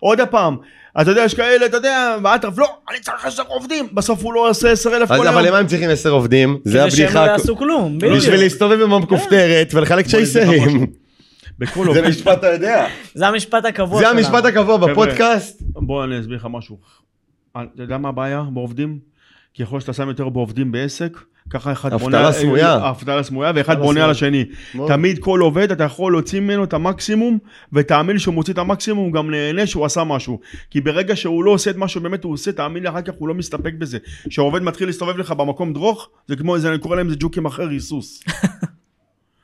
[0.00, 0.56] עוד פעם,
[1.00, 3.88] אתה יודע, יש כאלה, אתה יודע, באטרף, לא, אני צריך עשר עובדים.
[3.92, 5.28] בסוף הוא לא עושה עשר אלף כל אז יום.
[5.34, 6.58] אבל למה הם צריכים עשר עובדים?
[6.64, 7.26] זה כדי שהם הבדיחה.
[7.26, 7.98] לא יעשו כלום.
[7.98, 8.16] בדיוק.
[8.16, 10.62] בשביל להסתובב עם המכופתרת ולחלק צ'ייסרים.
[10.66, 10.80] משהו.
[11.58, 12.86] בכל זה משפט אתה יודע.
[13.14, 14.18] זה המשפט הקבוע זה שלנו.
[14.18, 15.62] המשפט הקבוע בפודקאסט.
[15.62, 16.78] בוא אני אסביר לך משהו.
[17.52, 18.98] אתה יודע מה הבעיה בעובדים?
[19.58, 21.18] להיות שאתה שם יותר בעובדים בעסק,
[21.50, 22.32] ככה אחד אבטלה בונה...
[22.32, 22.90] סמויה.
[22.90, 24.04] אבטלה סמויה, ואחד אבטלה בונה.
[24.04, 24.44] על השני.
[24.74, 24.88] מאוד.
[24.88, 27.38] תמיד כל עובד אתה יכול להוציא ממנו את המקסימום,
[27.72, 30.40] ותאמין לי שהוא מוציא את המקסימום, הוא גם נהנה שהוא עשה משהו.
[30.70, 33.28] כי ברגע שהוא לא עושה את מה שבאמת הוא עושה, תאמין לי אחר כך הוא
[33.28, 33.98] לא מסתפק בזה.
[34.28, 37.66] כשהעובד מתחיל להסתובב לך במקום דרוך, זה כמו, זה, אני קורא להם זה ג'וקים אחרי
[37.66, 38.22] ריסוס.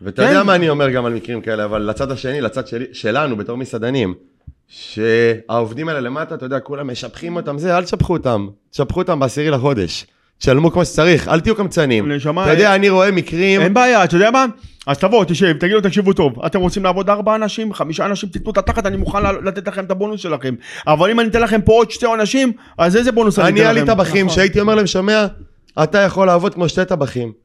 [0.00, 0.28] ואתה כן.
[0.28, 3.56] יודע מה אני אומר גם על מקרים כאלה, אבל לצד השני, לצד שלי, שלנו בתור
[3.56, 4.14] מסעדנים,
[4.68, 9.50] שהעובדים האלה למטה, אתה יודע, כולם משבחים אותם, זה, אל תשבחו אותם, תשבחו אותם בעשירי
[9.50, 10.06] לחודש.
[10.38, 12.12] תשלמו כמו שצריך, אל תהיו קמצנים.
[12.12, 14.46] נשמה, אתה יודע, אני רואה מקרים, אין בעיה, אתה יודע מה?
[14.86, 18.58] אז תבוא, תשב, תגידו, תקשיבו טוב, אתם רוצים לעבוד ארבע אנשים, חמישה אנשים, תיתנו את
[18.58, 20.54] התחת, אני מוכן לתת לכם את הבונוס שלכם.
[20.86, 23.66] אבל אם אני אתן לכם פה עוד שתי אנשים, אז איזה בונוס אני אני אתן
[23.66, 23.94] היה לי לכם?
[23.94, 24.36] טבחים נכון.
[24.36, 25.26] שהייתי אומר להם, שומע,
[25.82, 27.43] אתה יכול לעבוד כמו שתי טבחים.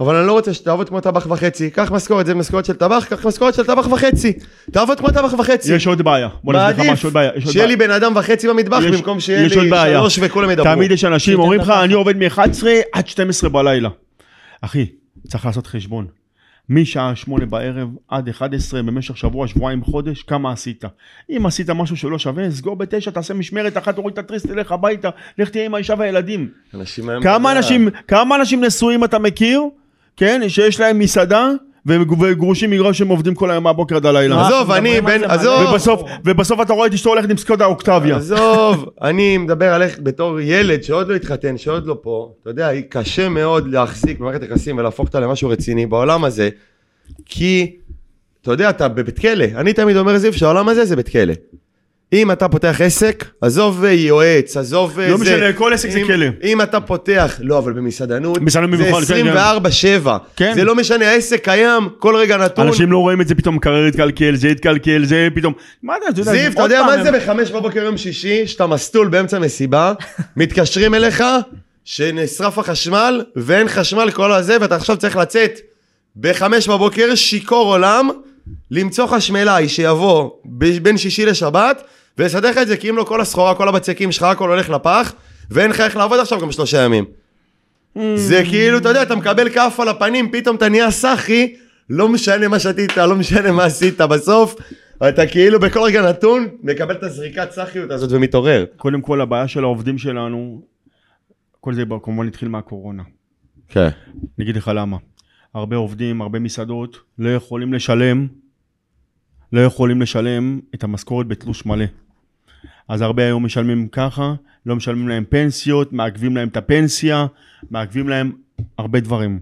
[0.00, 1.70] אבל אני לא רוצה שתעבוד כמו טבח וחצי.
[1.70, 4.32] קח משכורת, זה משכורת של טבח, קח משכורת של טבח וחצי.
[4.72, 5.74] תעבוד כמו טבח וחצי.
[5.74, 6.28] יש עוד בעיה.
[6.44, 7.30] בוא נסביר לך משהו, עוד בעיה.
[7.36, 7.76] יש עוד שיהיה לי.
[7.76, 9.98] בן אדם וחצי במטבח יש- במקום שיהיה יש עוד לי בעיה.
[10.00, 10.74] שלוש וכולם ידברו.
[10.74, 13.88] תמיד יש אנשים אומרים לך, אני עובד מ-11 עד 12 בלילה.
[14.60, 14.86] אחי,
[15.28, 16.06] צריך לעשות חשבון.
[16.68, 20.84] משעה 8 בערב עד 11 במשך שבוע, שבועיים, חודש, כמה עשית?
[21.36, 25.08] אם עשית משהו שלא שווה, סגור בתשע, תעשה משמרת אחת, תוריד את התריס, תלך הביתה,
[25.38, 26.48] לך תהיה עם האישה והילדים.
[26.74, 27.04] אנשים.
[27.22, 29.62] כמה אנשים, כמה אנשים נשואים אתה מכיר,
[30.16, 31.48] כן, שיש להם מסעדה,
[31.86, 34.46] והם וגרושים בגלל שהם עובדים כל היום מהבוקר עד הלילה.
[34.46, 35.68] עזוב, אני בן- עזוב.
[35.70, 38.16] ובסוף, ובסוף אתה רואה את אשתו הולכת עם סקודה אוקטביה.
[38.16, 42.32] עזוב, אני מדבר עליך בתור ילד שעוד לא התחתן, שעוד לא פה.
[42.42, 46.48] אתה יודע, קשה מאוד להחזיק במערכת יחסים ולהפוך אותה למשהו רציני בעולם הזה,
[47.24, 47.76] כי,
[48.42, 49.44] אתה יודע, אתה בבית כלא.
[49.56, 51.34] אני תמיד אומר זיו שהעולם הזה זה בית כלא.
[52.12, 55.22] אם אתה פותח עסק, עזוב אה, יועץ, עזוב אה, לא זה.
[55.24, 56.26] משנה, כל עסק זה אם- כלא.
[56.44, 60.08] אם אתה פותח, לא, אבל במסעדנות, מסעדנות זה במיוחד, כן, 24-7.
[60.36, 60.52] כן.
[60.54, 62.66] זה לא משנה, העסק קיים, כל רגע נתון.
[62.66, 65.52] אנשים לא רואים את זה פתאום, מקרר התקלקל, זה התקלקל, זה פתאום...
[65.82, 69.38] מה אתה יודע, זיו, אתה יודע מה זה בחמש בבוקר יום שישי, שאתה מסטול באמצע
[69.38, 69.92] מסיבה,
[70.36, 71.24] מתקשרים אליך,
[71.84, 75.60] שנשרף החשמל, ואין חשמל כל הזה, ואתה עכשיו צריך לצאת
[76.16, 78.08] בחמש בבוקר, שיכור עולם,
[78.70, 80.30] למצוא חשמלאי שיבוא
[80.82, 81.82] בין שישי לשבת,
[82.18, 85.12] ויסדר לך את זה, כי אם לא כל הסחורה, כל הבצקים שלך, הכל הולך לפח,
[85.50, 87.04] ואין לך איך לעבוד עכשיו גם שלושה ימים.
[88.14, 91.54] זה כאילו, אתה יודע, אתה מקבל כף על הפנים, פתאום אתה נהיה סאחי,
[91.90, 94.56] לא משנה מה שתית, לא משנה מה עשית, בסוף
[95.08, 98.64] אתה כאילו בכל רגע נתון מקבל את הזריקת סאחיות הזאת ומתעורר.
[98.76, 100.62] קודם כל, הבעיה של העובדים שלנו,
[101.60, 103.02] כל זה כמובן התחיל מהקורונה.
[103.68, 103.88] כן.
[104.38, 104.96] אני אגיד לך למה.
[105.54, 108.26] הרבה עובדים, הרבה מסעדות, לא יכולים לשלם,
[109.52, 111.84] לא יכולים לשלם את המשכורת בתלוש מלא.
[112.88, 114.34] אז הרבה היום משלמים ככה,
[114.66, 117.26] לא משלמים להם פנסיות, מעכבים להם את הפנסיה,
[117.70, 118.32] מעכבים להם
[118.78, 119.40] הרבה דברים.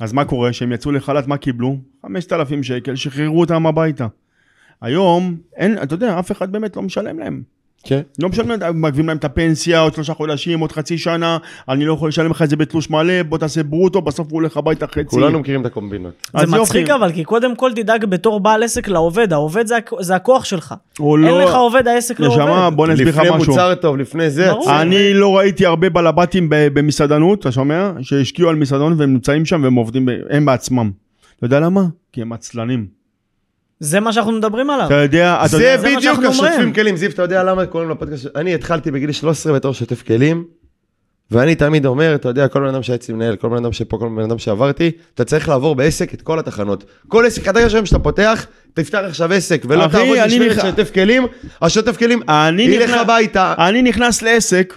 [0.00, 0.52] אז מה קורה?
[0.52, 1.78] שהם יצאו לחל"ת, מה קיבלו?
[2.02, 4.06] 5,000 שקל, שחררו אותם הביתה.
[4.80, 7.42] היום, אין, אתה יודע, אף אחד באמת לא משלם להם.
[7.84, 8.00] כן.
[8.18, 12.08] לא להם, מעכבים להם את הפנסיה, עוד שלושה חודשים, עוד חצי שנה, אני לא יכול
[12.08, 15.04] לשלם לך את זה בתלוש מלא, בוא תעשה ברוטו, בסוף הוא הולך הביתה חצי.
[15.04, 16.12] כולנו מכירים את הקומבינות.
[16.40, 16.46] זה.
[16.46, 20.74] מצחיק אבל, כי קודם כל תדאג בתור בעל עסק לעובד, העובד זה, זה הכוח שלך.
[21.00, 21.44] אין לא...
[21.44, 22.76] לך עובד, העסק לא נשמה, עובד.
[22.76, 23.52] בוא אני אסביר לך לפני משהו.
[23.52, 24.80] מוצר טוב, לפני זה, ברור.
[24.80, 27.90] אני לא ראיתי הרבה בלבטים במסעדנות, אתה שומע?
[28.02, 30.90] שהשקיעו על מסעדון והם נמצאים שם והם עובדים, הם בעצמם.
[31.36, 31.84] אתה יודע למה?
[32.12, 33.03] כי הם עצלנים.
[33.84, 34.86] זה מה שאנחנו מדברים עליו.
[34.86, 36.72] אתה יודע, אתה זה יודע, זה בדיוק השוטפים.
[36.72, 36.96] כלים.
[36.96, 38.26] זיו, אתה יודע למה קוראים לפודקאסט?
[38.36, 40.44] אני התחלתי בגיל 13 בתור שוטף כלים,
[41.30, 43.98] ואני תמיד אומר, אתה יודע, כל בן אדם שהיה אצלי מנהל, כל בן אדם שפה,
[43.98, 46.84] כל בן אדם שעברתי, אתה צריך לעבור בעסק את כל התחנות.
[47.08, 50.90] כל עסק חדש היום שאתה פותח, תפתח עכשיו עסק, ולא אחי, תעבוד משמרת נכ- שוטף
[50.94, 51.26] כלים,
[51.62, 53.54] השוטף כלים אני ילך נכנס- הביתה.
[53.58, 54.74] אני נכנס לעסק,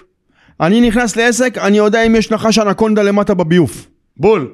[0.60, 3.86] אני נכנס לעסק, אני יודע אם יש נחש אנקונדה למטה בביוף.
[4.16, 4.48] בול.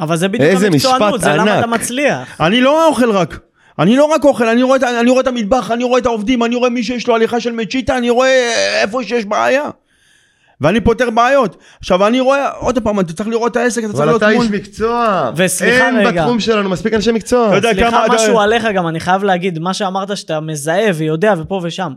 [0.00, 1.58] אבל זה בדיוק המקצוענות, זה למה.
[1.58, 2.40] אתה מצליח.
[2.40, 3.38] אני לא אוכל רק.
[3.78, 6.56] אני לא רק אוכל, אני רואה, אני רואה את המטבח, אני רואה את העובדים, אני
[6.56, 9.70] רואה מי שיש לו הליכה של מצ'יטה, אני רואה איפה שיש בעיה.
[10.60, 11.56] ואני פותר בעיות.
[11.80, 14.32] עכשיו אני רואה, עוד פעם, אתה צריך לראות את העסק, אתה צריך אבל להיות אתה
[14.32, 14.42] מול...
[14.44, 15.30] איש מקצוע.
[15.36, 16.22] וסליחה אין רגע.
[16.22, 17.48] בתחום שלנו מספיק אנשי מקצוע.
[17.48, 21.34] אתה יודע סליחה, כמה- משהו עליך גם, אני חייב להגיד, מה שאמרת שאתה מזהה ויודע
[21.38, 21.92] ופה ושם.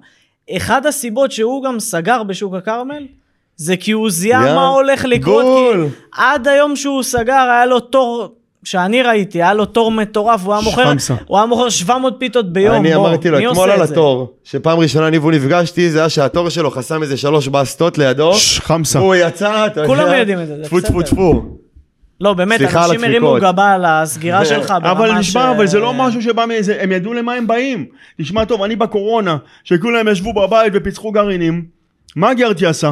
[0.58, 3.08] אחד הסיבות שהוא גם סגר בשוק הכרמל,
[3.56, 5.88] זה כי הוא זיהה יא, מה הולך לקרות, בול.
[5.90, 10.54] כי עד היום שהוא סגר היה לו תור, שאני ראיתי, היה לו תור מטורף, הוא
[10.54, 10.94] היה מוכר.
[11.26, 13.82] הוא היה מוכר 700 פיתות ביום, אני בוא, אמרתי לו אתמול על?
[13.82, 18.32] התור, שפעם ראשונה אני והוא נפגשתי, זה היה שהתור שלו חסם איזה שלוש בסטות לידו,
[18.60, 19.00] חמסה.
[19.00, 21.02] הוא יצא, אתה יודע, כולם יודעים את זה, טפו טפו.
[21.02, 21.44] טפו.
[22.22, 23.38] לא, באמת, אנשים הרימו.
[23.42, 27.14] גבה על הסגירה שלך אבל נשמע, ש- אבל זה לא משהו שבא מאיזה, הם ידעו
[27.14, 27.86] למה הם באים.
[28.22, 31.66] תשמע טוב, אני בקורונה, שכולם ישבו בבית ופיצחו גרעינים,
[32.16, 32.92] מה גרטי עשה?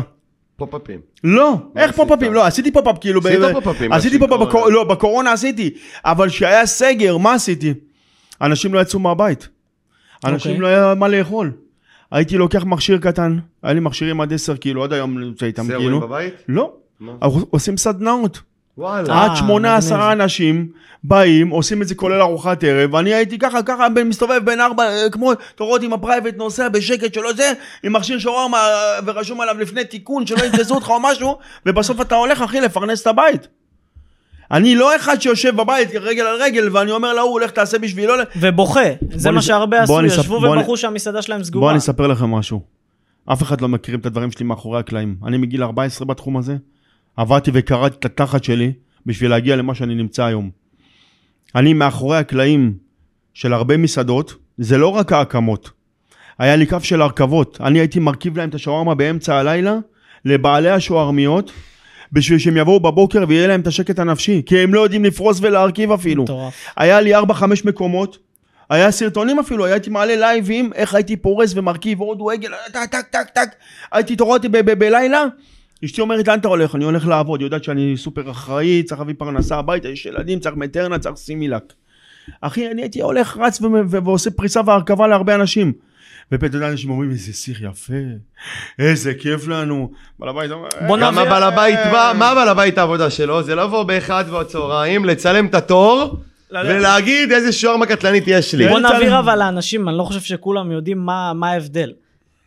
[0.60, 1.00] פופ-אפים.
[1.24, 1.96] לא, איך?
[1.96, 2.34] פופ-אפים?
[2.34, 3.20] לא, עשיתי פופ-אפ כאילו.
[3.20, 5.70] עשית פופ-אפים, עשיתי פופ-אפ, לא, בקורונה עשיתי.
[6.06, 7.74] אבל כשהיה סגר, מה עשיתי?
[8.42, 9.48] אנשים לא יצאו מהבית.
[10.26, 10.62] אנשים אוקיי.
[10.62, 11.52] לא היה מה לאכול.
[12.12, 15.74] הייתי לוקח מכשיר קטן, היה לי מכשירים עד 10 קילו, עד היום נמצא איתם זה
[15.78, 15.98] כאילו.
[15.98, 16.34] רואים בבית?
[16.48, 16.74] לא,
[17.50, 18.42] עושים סדנאות.
[18.80, 19.14] וואלה.
[19.14, 19.78] אה, עד שמונה מגניב.
[19.78, 20.68] עשרה אנשים
[21.04, 24.84] באים, עושים את זה כולל ארוחת ערב, ואני הייתי ככה, ככה, בין- מסתובב בין ארבע,
[24.84, 27.52] אה, כמו, אתה רואה אותי עם ה private נוסע בשקט שלא זה,
[27.84, 28.64] עם מכשיר שווארמה, אה,
[29.06, 33.08] ורשום עליו לפני תיקון, שלא ינתזו אותך או משהו, ובסוף אתה הולך, אחי, לפרנס את
[33.08, 33.48] הבית.
[34.52, 38.14] אני לא אחד שיושב בבית רגל על רגל, ואני אומר להוא, לך תעשה בשבילו.
[38.40, 38.80] ובוכה,
[39.14, 41.70] זה בוא מה שהרבה בוא עשו, ישבו בוא ובכו שהמסעדה שלהם סגורה.
[41.72, 42.62] אני אספר לכם משהו.
[43.34, 45.16] אף אחד לא מכירים את הדברים שלי מאחורי הקלעים.
[45.26, 46.56] אני מגיל 14 בתחום הזה,
[47.18, 48.74] עבדתי וקרעתי את התחת שלי
[49.06, 50.50] בשביל להגיע למה שאני נמצא היום.
[51.56, 52.74] אני מאחורי הקלעים
[53.34, 55.72] של הרבה מסעדות, זה לא רק ההקמות.
[56.40, 59.78] היה לי קו של הרכבות, אני הייתי מרכיב להם את השווארמה באמצע הלילה
[60.26, 61.52] לבעלי השווארמיות,
[62.12, 65.92] בשביל שהם יבואו בבוקר ויהיה להם את השקט הנפשי, כי הם לא יודעים לפרוס ולהרכיב
[65.92, 66.24] אפילו.
[66.24, 66.54] מטורף.
[66.78, 67.22] היה לי 4-5
[67.66, 68.18] מקומות,
[68.70, 73.30] היה סרטונים אפילו, הייתי מעלה לייבים, איך הייתי פורס ומרכיב עוד רגל, טק טק טק
[73.34, 73.50] טק,
[73.92, 75.26] הייתי התעוררתי ב- ב- בלילה,
[75.86, 76.76] אשתי אומרת לאן אתה הולך?
[76.76, 80.56] אני הולך לעבוד, היא יודעת שאני סופר אחראי, צריך להביא פרנסה הביתה, יש ילדים, צריך
[80.56, 81.74] מטרנה, צריך סימילק.
[82.42, 83.60] אחי, אני הייתי הולך, רץ
[83.90, 85.74] ועושה פריסה והרכבה להרבה אנשים.
[86.32, 87.94] ופתאום יודע, אנשים אומרים, איזה שיר יפה,
[88.80, 89.92] איזה כיף לנו.
[90.20, 93.44] בעל הבית אומר, "אה, גם הבעל הבית, מה- מה בעל הבית העבודה שלו?
[93.44, 96.18] זה לבוא באחד בצהריים, לצלם את התור.
[96.52, 98.68] ולהגיד איזה שוערמה קטלנית יש לי.
[98.68, 99.20] בוא נעביר.
[99.20, 101.92] אבל לאנשים, אני לא חושב שכולם יודעים מה מה ההבדל.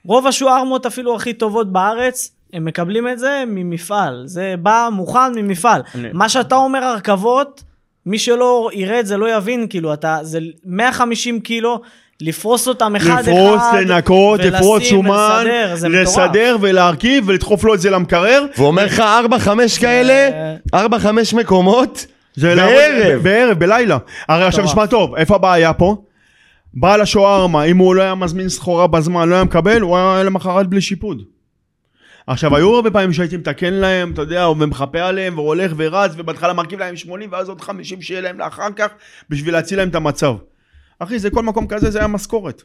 [0.04, 4.22] רוב השוארמות אפילו הכי טובות בארץ, הם מקבלים את זה ממפעל.
[4.26, 5.82] זה בא מוכן ממפעל.
[5.94, 7.62] אני- מה שאתה אומר הרכבות,
[8.06, 11.80] מי שלא יראה את זה לא יבין, כאילו, אתה, זה 150 קילו,
[12.20, 13.22] לפרוס אותם אחד אחד.
[13.28, 16.06] לפרוס, לנקות, לפרוץ שומן, ולסדר, זה מטורף.
[16.08, 18.46] לסדר ולהרכיב ולדחוף לו את זה למקרר.
[18.56, 20.30] והוא אומר לך 4-5 כאלה,
[20.74, 20.78] 4-5
[21.34, 23.22] מקומות, זה בערב.
[23.22, 23.98] בערב, בלילה.
[24.28, 24.74] הרי עכשיו מטורף.
[24.76, 25.96] שמע טוב, איפה הבעיה פה?
[26.74, 30.66] בעל השווארמה, אם הוא לא היה מזמין סחורה בזמן, לא היה מקבל, הוא היה למחרת
[30.66, 31.22] בלי שיפוד.
[32.26, 36.78] עכשיו, היו הרבה פעמים שהייתי מתקן להם, אתה יודע, ומחפה עליהם, והולך ורץ, ובהתחלה מרכיב
[36.78, 38.88] להם 80, ואז עוד 50 שיהיה להם לאחר כך,
[39.30, 40.34] בשביל להציל להם את המצב.
[40.98, 42.62] אחי, זה כל מקום כזה, זה היה משכורת.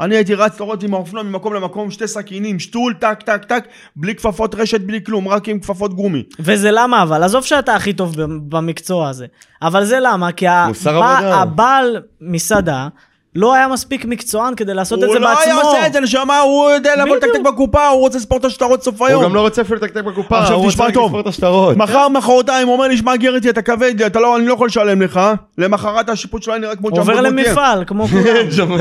[0.00, 3.64] אני הייתי רץ לראות עם האופנוע ממקום למקום, שתי סכינים, שתול, טק, טק, טק,
[3.96, 6.22] בלי כפפות רשת, בלי כלום, רק עם כפפות גומי.
[6.40, 8.14] וזה למה אבל, עזוב שאתה הכי טוב
[8.48, 9.26] במקצוע הזה,
[9.62, 11.34] אבל זה למה, כי הבע-.
[11.34, 12.88] הבעל מסעדה
[13.34, 15.60] לא היה מספיק מקצוען כדי לעשות את הוא זה לא היה בעצמו.
[15.60, 17.16] עושה את זה, נשמה, הוא יודע לבוא.
[17.16, 19.24] לתקתק בקופה, הוא רוצה לספור את השטרות סוף הוא היום.
[19.24, 21.16] גם לא רוצה אפילו לתקתק בקופה, עכשיו הוא תשמע רוצה טוב.
[21.16, 21.76] את השטרות.
[21.76, 24.66] מחר, מחרתיים, הוא אומר לי, שמע גרטי, אתה כבד לי, אתה לא, אני לא יכול
[24.66, 25.20] לשלם לך.
[25.58, 27.48] למחרת השיפוט שלו היה נראה כמו עובר ג'מבו בוטייה.
[27.50, 28.24] למפעל, כמו כולם.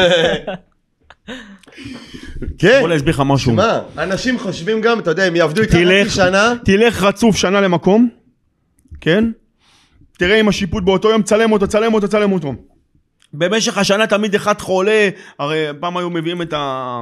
[2.57, 3.53] כן, בוא להסביר לך משהו.
[3.53, 5.73] מה, אנשים חושבים גם, אתה יודע, הם יעבדו איתך.
[5.73, 8.09] חצי שנה, תלך רצוף שנה למקום,
[9.01, 9.31] כן?
[10.17, 12.53] תראה אם השיפוט באותו יום, צלם אותו, צלם אותו, צלם אותו.
[13.33, 15.09] במשך השנה תמיד אחד חולה,
[15.39, 17.01] הרי פעם היו מביאים את ה...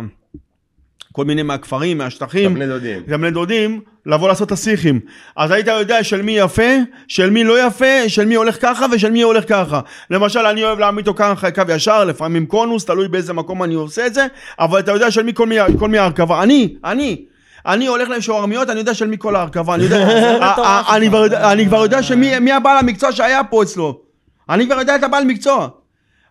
[1.12, 2.54] כל מיני מהכפרים, מהשטחים.
[2.54, 3.04] בני דודים.
[3.08, 5.00] גם בני דודים, לבוא לעשות את השיחים.
[5.36, 6.64] אז היית יודע של מי יפה,
[7.08, 9.80] של מי לא יפה, של מי הולך ככה ושל מי הולך ככה.
[10.10, 14.08] למשל, אני אוהב להעמיד אותו ככה קו ישר, לפעמים קונוס, תלוי באיזה מקום אני עושה
[14.08, 14.28] את זה,
[14.60, 16.44] אבל אתה יודע של מי כל מי, כל מי ההרכבה.
[16.44, 17.26] אני, אני.
[17.66, 20.96] אני הולך להם שווארמיות, אני יודע של מי כל ההרכבה, אני יודע, מטורף ה- ה-
[20.96, 21.08] אני.
[21.08, 24.02] כבר יודע- אני כבר יודע שמי מי הבעל המקצוע שהיה פה אצלו.
[24.50, 25.68] אני כבר יודע את הבעל מקצוע.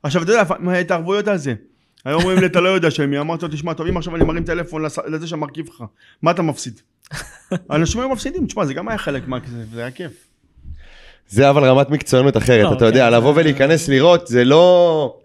[0.03, 0.43] עכשיו, אתה יודע,
[0.81, 1.55] את הערבויות על זה.
[2.05, 4.25] היום אומרים לי, אתה לא יודע של מי, אמרתי לו, תשמע, טוב, אם עכשיו אני
[4.25, 5.85] מרים טלפון לזה שמרכיב לך,
[6.23, 6.81] מה אתה מפסיד?
[7.71, 9.39] אנשים היו מפסידים, תשמע, זה גם היה חלק מה...
[9.73, 10.29] זה היה כיף.
[11.29, 15.21] זה אבל רמת מקצוענות אחרת, לא, אתה יודע, כן, לבוא ולהיכנס לראות, זה לא...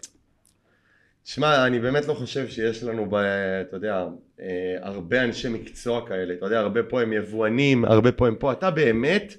[1.25, 4.05] שמע, אני באמת לא חושב שיש לנו, ב, אתה יודע,
[4.41, 4.47] אה,
[4.81, 8.71] הרבה אנשי מקצוע כאלה, אתה יודע, הרבה פה הם יבואנים, הרבה פה הם פה, אתה
[8.71, 9.33] באמת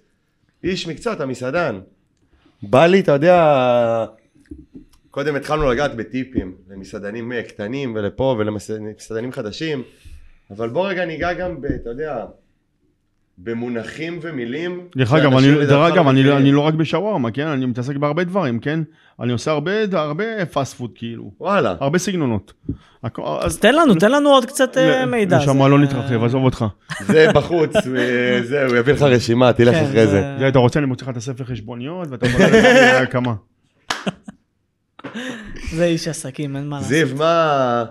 [0.64, 1.80] איש מקצוע, אתה מסעדן.
[2.62, 4.06] בא לי, אתה יודע,
[5.12, 9.82] קודם התחלנו לגעת בטיפים למסעדנים אה, קטנים ולפה ולמסעדנים חדשים,
[10.50, 12.24] אבל בוא רגע ניגע גם, ב, אתה יודע,
[13.38, 14.80] במונחים ומילים.
[14.96, 16.38] דרך אגב, אני, דרך אגב, אני, מכירים.
[16.38, 17.46] אני לא רק בשווארמה, כן?
[17.46, 18.80] אני מתעסק בהרבה דברים, כן?
[19.20, 21.30] אני עושה הרבה, הרבה פאסט פוד, כאילו.
[21.40, 21.74] וואלה.
[21.80, 22.52] הרבה סגנונות.
[23.40, 25.38] אז תן לנו, תן לנו עוד קצת אה, מידע.
[25.38, 26.64] נשמה, לא נתרחב, עזוב אותך.
[27.06, 30.36] זה בחוץ, אה, זהו, הוא יביא לך רשימה, תלך כן, אחרי זה.
[30.38, 33.34] זה, אתה רוצה, אני מוציא לך את הספר חשבוניות, ואתה יכול ללכת להקמה.
[35.72, 36.88] זה איש עסקים, אין מה לעשות.
[36.90, 37.84] זיו, מה...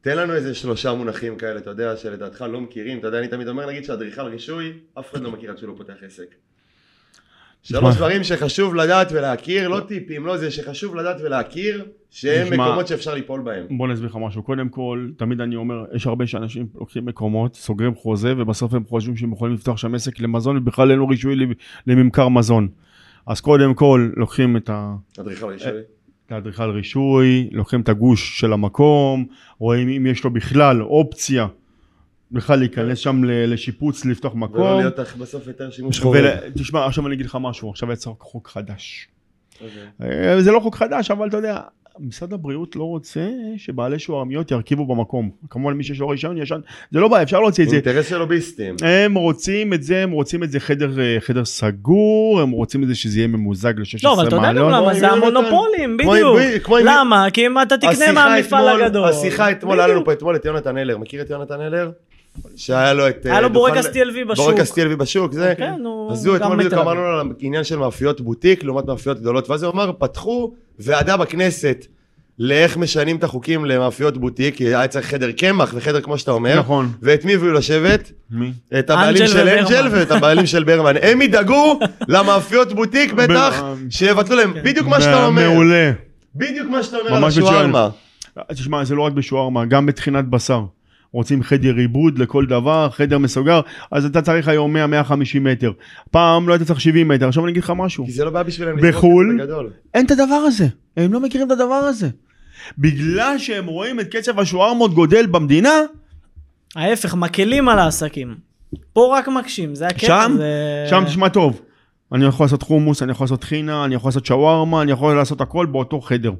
[0.00, 2.98] תן לנו איזה שלושה מונחים כאלה, אתה יודע, שלדעתך לא מכירים.
[2.98, 5.74] אתה יודע, אני תמיד אומר, נגיד שאדריכל רישוי, אף אחד לא מכיר עד שהוא לא
[5.76, 6.34] פותח עסק.
[7.62, 12.86] שלוש דברים שחשוב לדעת ולהכיר, לא טיפים, לא זה, שחשוב לדעת ולהכיר, שהם נשמע- מקומות
[12.86, 13.66] שאפשר ליפול בהם.
[13.78, 14.42] בוא נסביר לך משהו.
[14.42, 19.16] קודם כל, תמיד אני אומר, יש הרבה שאנשים לוקחים מקומות, סוגרים חוזה, ובסוף הם חושבים
[19.16, 21.36] שהם יכולים לפתוח שם עסק למזון, ובכלל אין לו רישוי
[21.86, 22.68] לממכר מזון.
[23.26, 24.94] אז קודם כל, לוקחים את ה...
[25.20, 25.70] אדריכל רישוי.
[26.26, 29.26] את האדריכל רישוי, לוקחים את הגוש של המקום,
[29.58, 31.46] רואים אם יש לו בכלל אופציה
[32.32, 34.78] בכלל להיכנס שם לשיפוץ, לפתוח ולא מקום.
[34.78, 36.24] להיות בסוף יותר שימוש חורג.
[36.54, 39.08] תשמע, עכשיו אני אגיד לך משהו, עכשיו יצא חוק חדש.
[39.60, 40.08] אוקיי.
[40.32, 41.60] אה, זה לא חוק חדש, אבל אתה יודע,
[42.00, 45.30] משרד הבריאות לא רוצה שבעלי שוערמיות ירכיבו במקום.
[45.50, 47.76] כמובן מי שיש לו רישיון ישן, זה לא בעיה, אפשר להוציא את זה.
[47.76, 48.74] אינטרס של לוביסטים.
[48.82, 52.88] הם רוצים את זה, הם רוצים את זה חדר, אה, חדר סגור, הם רוצים את
[52.88, 54.72] זה שזה יהיה ממוזג ל-16 לא, אבל אתה יודע גם מעלות.
[54.72, 55.08] למה, זה.
[55.08, 56.70] המונופולים, בדיוק.
[56.84, 57.26] למה?
[57.32, 59.08] כי אם אתה תקנה מהמפעל הגדול.
[59.08, 60.04] השיחה אתמול, היה לנו.
[60.04, 61.90] פה אתמול את יונתן הלר, מכיר את יונתן הלר?
[62.56, 63.26] שהיה לו את...
[63.26, 64.46] היה אה, לו דוכן- בורקס TLV בשוק.
[64.46, 65.54] בורקס TLV בשוק, זה.
[65.58, 66.72] כן, הוא אז הוא גם אתמול בדיוק.
[66.82, 71.16] אמרנו לו על העניין של מאפיות בוטיק לעומת מאפיות גדולות, ואז הוא אמר, פתחו ועדה
[71.16, 71.86] בכנסת
[72.38, 76.58] לאיך משנים את החוקים למאפיות בוטיק, כי היה צריך חדר קמח וחדר כמו שאתה אומר.
[76.58, 76.88] נכון.
[77.02, 78.12] ואת מי הביאו לשבת?
[78.30, 78.52] מי?
[78.78, 79.48] את הבעלים של.
[79.48, 80.94] אנג'ל ואת הבעלים של ברמן.
[81.02, 81.78] הם ידאגו
[82.08, 84.54] למאפיות בוטיק בטח, שיבטלו להם.
[84.64, 85.50] בדיוק מה שאתה אומר.
[85.50, 85.92] מעולה.
[86.34, 87.46] בדיוק מה שאתה אומר על מצוין.
[87.46, 87.88] השווארמה.
[88.52, 90.60] תשמע, זה לא רק בשווארמה, גם בטחינת בשר.
[91.12, 94.80] רוצים חדר עיבוד לכל דבר, חדר מסוגר, אז אתה צריך היום 100-150
[95.40, 95.72] מטר.
[96.10, 98.04] פעם לא היית צריך 70 מטר, עכשיו אני אגיד לך משהו.
[98.04, 98.76] כי זה לא בעיה בשבילם.
[98.82, 99.26] בחו"ל?
[99.26, 99.70] לזרוק את זה בגדול.
[99.94, 102.08] אין את הדבר הזה, הם לא מכירים את הדבר הזה.
[102.78, 105.74] בגלל שהם רואים את קצב השווארמות גודל במדינה,
[106.76, 108.34] ההפך, מקלים על העסקים.
[108.92, 110.06] פה רק מקשים, זה הקטע.
[110.06, 110.86] שם, זה...
[110.90, 111.60] שם תשמע טוב.
[112.12, 115.40] אני יכול לעשות חומוס, אני יכול לעשות חינה, אני יכול לעשות שווארמה, אני יכול לעשות
[115.40, 116.32] הכל באותו חדר.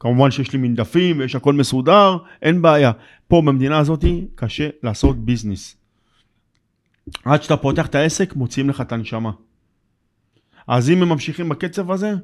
[0.00, 2.92] כמובן שיש לי מנדפים ויש הכל מסודר, אין בעיה.
[3.30, 4.04] פה במדינה הזאת
[4.34, 5.76] קשה לעשות ביזנס.
[7.24, 9.30] עד שאתה פותח את העסק, מוציאים לך את הנשמה.
[10.68, 12.14] אז אם הם ממשיכים בקצב הזה,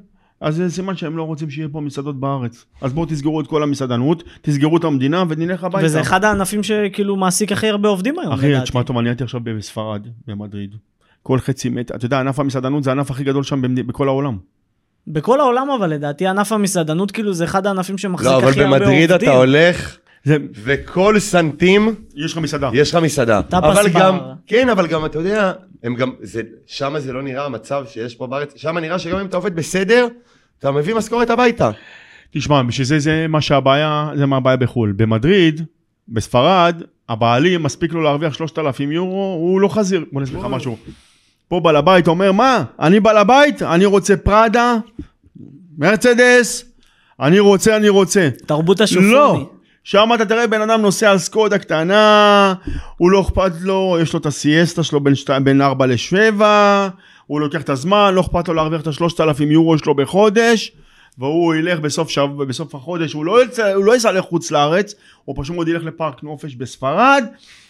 [0.41, 2.65] אז זה סימן שהם לא רוצים שיהיה פה מסעדות בארץ.
[2.81, 5.85] אז בואו תסגרו את כל המסעדנות, תסגרו את המדינה ונלך הביתה.
[5.85, 8.61] וזה אחד הענפים שכאילו מעסיק הכי הרבה עובדים היום, אחי.
[8.63, 10.75] תשמע טוב, אני הייתי עכשיו בספרד, במדריד.
[11.23, 13.87] כל חצי מטר, אתה יודע, ענף המסעדנות זה הענף הכי גדול שם במד...
[13.87, 14.37] בכל העולם.
[15.07, 18.75] בכל העולם אבל לדעתי ענף המסעדנות כאילו זה אחד הענפים שמחזיק לא, אבל הכי הרבה
[18.75, 18.89] עובדים.
[18.89, 19.97] במדריד אתה הולך,
[20.27, 22.69] זה, וכל סנטים יש לך מסעדה.
[22.73, 23.41] יש לך מסעדה.
[23.41, 23.99] טאפס אבל בר.
[23.99, 24.17] גם,
[24.47, 25.53] כן, אבל גם אתה יודע,
[25.83, 29.25] הם גם, זה, שמה זה לא נראה המצב שיש פה בארץ, שמה נראה שגם אם
[29.25, 30.07] אתה עובד בסדר,
[30.59, 31.71] אתה מביא משכורת הביתה.
[32.31, 34.91] תשמע, בשביל זה זה מה שהבעיה, זה מה הבעיה בחו"ל.
[34.91, 35.61] במדריד,
[36.09, 40.05] בספרד, הבעלים מספיק לו להרוויח 3,000 יורו, הוא לא חזיר.
[40.11, 40.77] בוא נסביר לך משהו.
[41.47, 42.63] פה בעל הבית אומר, מה?
[42.79, 44.75] אני בעל הבית, אני רוצה פראדה,
[45.77, 46.65] מרצדס,
[47.19, 48.29] אני רוצה, אני רוצה.
[48.45, 49.11] תרבות השופוני.
[49.11, 49.56] לא.
[49.89, 52.53] שם אתה תראה בן אדם נוסע על סקודה קטנה,
[52.97, 56.41] הוא לא אכפת לו, יש לו את הסיאסטה שלו בין, שתי, בין 4 ל-7,
[57.27, 60.71] הוא לוקח את הזמן, לא אכפת לו להרוויח את ה-3,000 יורו שלו בחודש,
[61.17, 65.35] והוא ילך בסוף, שב, בסוף החודש, הוא לא, יצא, הוא לא ייסע לחוץ לארץ, הוא
[65.39, 67.23] פשוט מאוד ילך לפארק נופש בספרד,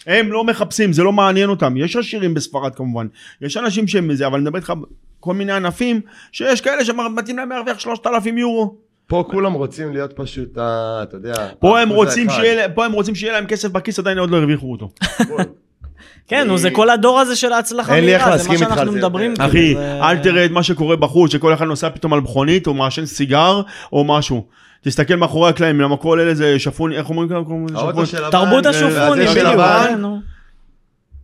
[0.06, 3.06] הם לא מחפשים, זה לא מעניין אותם, יש עשירים בספרד כמובן,
[3.42, 4.72] יש אנשים שהם מזה, אבל אני מדבר איתך
[5.20, 6.00] כל מיני ענפים,
[6.32, 8.87] שיש כאלה שמתאים להם להרוויח 3,000 יורו.
[9.08, 12.40] פה כולם רוצים להיות פשוט, ה- אתה יודע, פה הם, האחוז רוצים האחד.
[12.40, 14.90] שיהיה, להם- פה הם רוצים שיהיה להם כסף בכיס, עדיין עוד לא הרוויחו אותו.
[16.28, 18.66] כן, נו, זה כל הדור הזה של ההצלחה אין לי איך מהירה, זה מה להסכים
[18.68, 19.06] איתך שאנחנו על זה.
[19.06, 19.34] מדברים.
[19.38, 22.66] אחי, אחי, זה- אל תראה את מה שקורה בחוץ, שכל אחד נוסע פתאום על מכונית,
[22.66, 23.60] או מעשן סיגר,
[23.92, 24.46] או משהו.
[24.82, 27.44] תסתכל מאחורי הקלעים, למה כל אלה זה שפון, איך אומרים כאן?
[27.44, 28.06] קוראים לזה האוטו שפון?
[28.06, 29.60] של לבן, תרבות ו- השופוני, של בדיוק.
[29.88, 30.18] כן, נו.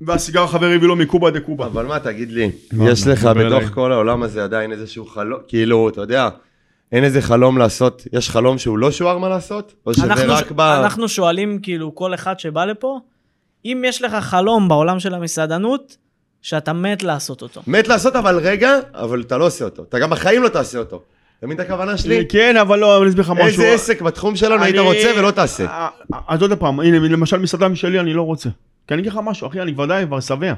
[0.01, 1.67] והסיגר החבר הביא לו מקובה דה קובה.
[1.67, 3.71] אבל מה, תגיד לי, מה, יש לך דבר בתוך.
[3.75, 6.29] כל העולם הזה עדיין איזשהו חלום, כאילו, אתה יודע,
[6.93, 9.75] אין איזה חלום לעשות, יש חלום שהוא לא שווארמה לעשות?
[9.87, 10.61] או שזה אנחנו- רק ב...
[10.61, 13.01] אנחנו שואלים כאילו כל אחד שבא לפה,
[13.65, 15.97] אם יש לך חלום בעולם של המסעדנות,
[16.43, 17.63] שאתה מת לעשות אותו.
[17.67, 19.83] מת לעשות אבל רגע, אבל אתה לא עושה אותו.
[19.83, 21.03] אתה גם בחיים לא תעשה אותו.
[21.39, 22.25] אתה מבין את הכוונה שלי?
[22.29, 23.45] כן, אבל לא, אני אסביר לך משהו.
[23.47, 25.65] איזה עסק בתחום שלנו היית אני- רוצה ולא תעשה.
[25.67, 28.49] אה, אה, אז עוד פעם, הנה, למשל מסעדה משלי אני לא רוצה.
[28.89, 30.53] כי אני אגיד לך משהו, אחי, אני די, כבר שבע.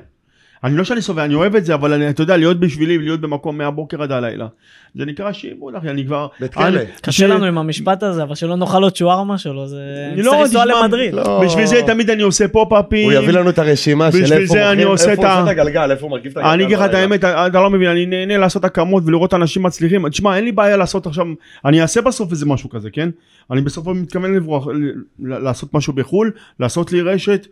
[0.67, 3.21] אני לא שאני שבע, אני אוהב את זה, אבל אני, אתה יודע, להיות בשבילי, להיות
[3.21, 4.47] במקום מהבוקר עד הלילה.
[4.95, 6.27] זה נקרא שיבוד, אחי, אני כבר...
[6.41, 6.81] בית כלא.
[7.03, 9.77] קשה לנו עם המשפט הזה, אבל שלא נאכל עוד שווארמה שלו, זה...
[10.13, 11.15] אני לא נצטרך לנסוע למדריד.
[11.15, 11.43] לא.
[11.45, 13.05] בשביל זה תמיד אני עושה פופ-אפים.
[13.05, 16.37] הוא יביא לנו את הרשימה של איפה הוא עושה את הגלגל, איפה הוא מרכיב את
[16.37, 16.53] הגלגל.
[16.53, 16.95] אני אגיד לך את.
[16.95, 20.09] האמת, אתה לא מבין, אני נהנה לעשות הקמות ולראות אנשים מצליחים.
[20.09, 21.27] תשמע, אין לי בעיה לעשות עכשיו,
[21.65, 23.09] אני אעשה בסוף איזה משהו כזה, כן?
[23.51, 24.73] אני בסוף מתכוון לברוח, ל-
[25.19, 27.47] ל- לעשות משהו בחו"ל, לעשות לי רשת.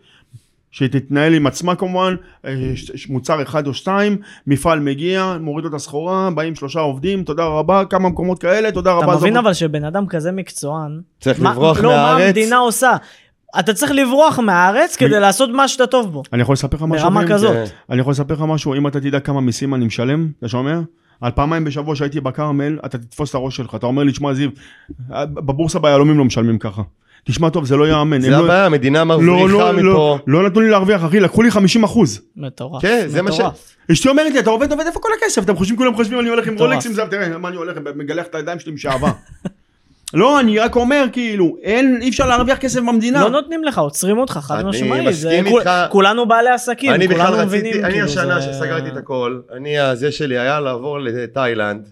[0.75, 2.15] שתתנהל עם עצמה כמובן,
[2.45, 2.53] אה,
[3.09, 4.17] מוצר אחד או שתיים,
[4.47, 8.97] מפעל מגיע, מוריד לו את הסחורה, באים שלושה עובדים, תודה רבה, כמה מקומות כאלה, תודה
[8.97, 9.15] אתה רבה.
[9.17, 12.21] מבין זאת- אבל שבן אדם כזה מקצוען, צריך מה- לברוח לא, מה מהארץ.
[12.27, 12.91] המדינה עושה?
[13.59, 16.23] אתה צריך לברוח מהארץ כדי לעשות מה שאתה טוב בו.
[16.33, 17.03] אני יכול לספר לך משהו?
[17.05, 17.33] ברמה אחי?
[17.33, 17.53] כזאת.
[17.53, 17.63] כן.
[17.89, 20.79] אני יכול לספר לך משהו, אם אתה תדע כמה מיסים אני משלם, אתה שומע?
[21.21, 24.49] על פעמיים בשבוע שהייתי בכרמל, אתה תתפוס את הראש שלך, אתה אומר לי, תשמע זיו,
[25.33, 26.81] בבורסה ביהלומים לא משלמים ככה.
[27.27, 28.13] תשמע טוב, זה לא ייאמן.
[28.15, 29.31] הם זה לא- הבעיה, המדינה לא, מרוויחה
[29.71, 29.81] לא, מפה.
[29.81, 32.21] לא, לא נתנו לי להרוויח, אחי, לקחו לי 50 אחוז.
[32.37, 32.81] מטורף.
[32.81, 33.39] כן, זה מה ש-.
[33.91, 35.43] אשתי אומרת לי, אתה עובד, עובד, איפה כל הכסף?
[35.43, 36.69] אתם חושבים, כולם חושבים, אני הולך עם מטורף.
[36.69, 39.11] רולקס עם זה, תראה, מה אני הולך, מגלח את הידיים שלי עם שעווה.
[40.13, 43.21] לא, אני רק אומר, כאילו, אין, אי אפשר להרוויח כסף במדינה.
[43.23, 45.13] לא נותנים לך, עוצרים אותך, חד אני משמעית.
[45.15, 45.69] זה מסכים איתך.
[45.89, 47.85] כולנו בעלי עסקים, אני בכלל כולנו רציתי, מבינים.
[47.85, 51.89] אני כאילו, השנה זה- שסגרתי את הכל, אני הזה שלי היה לעבור לתאילנד,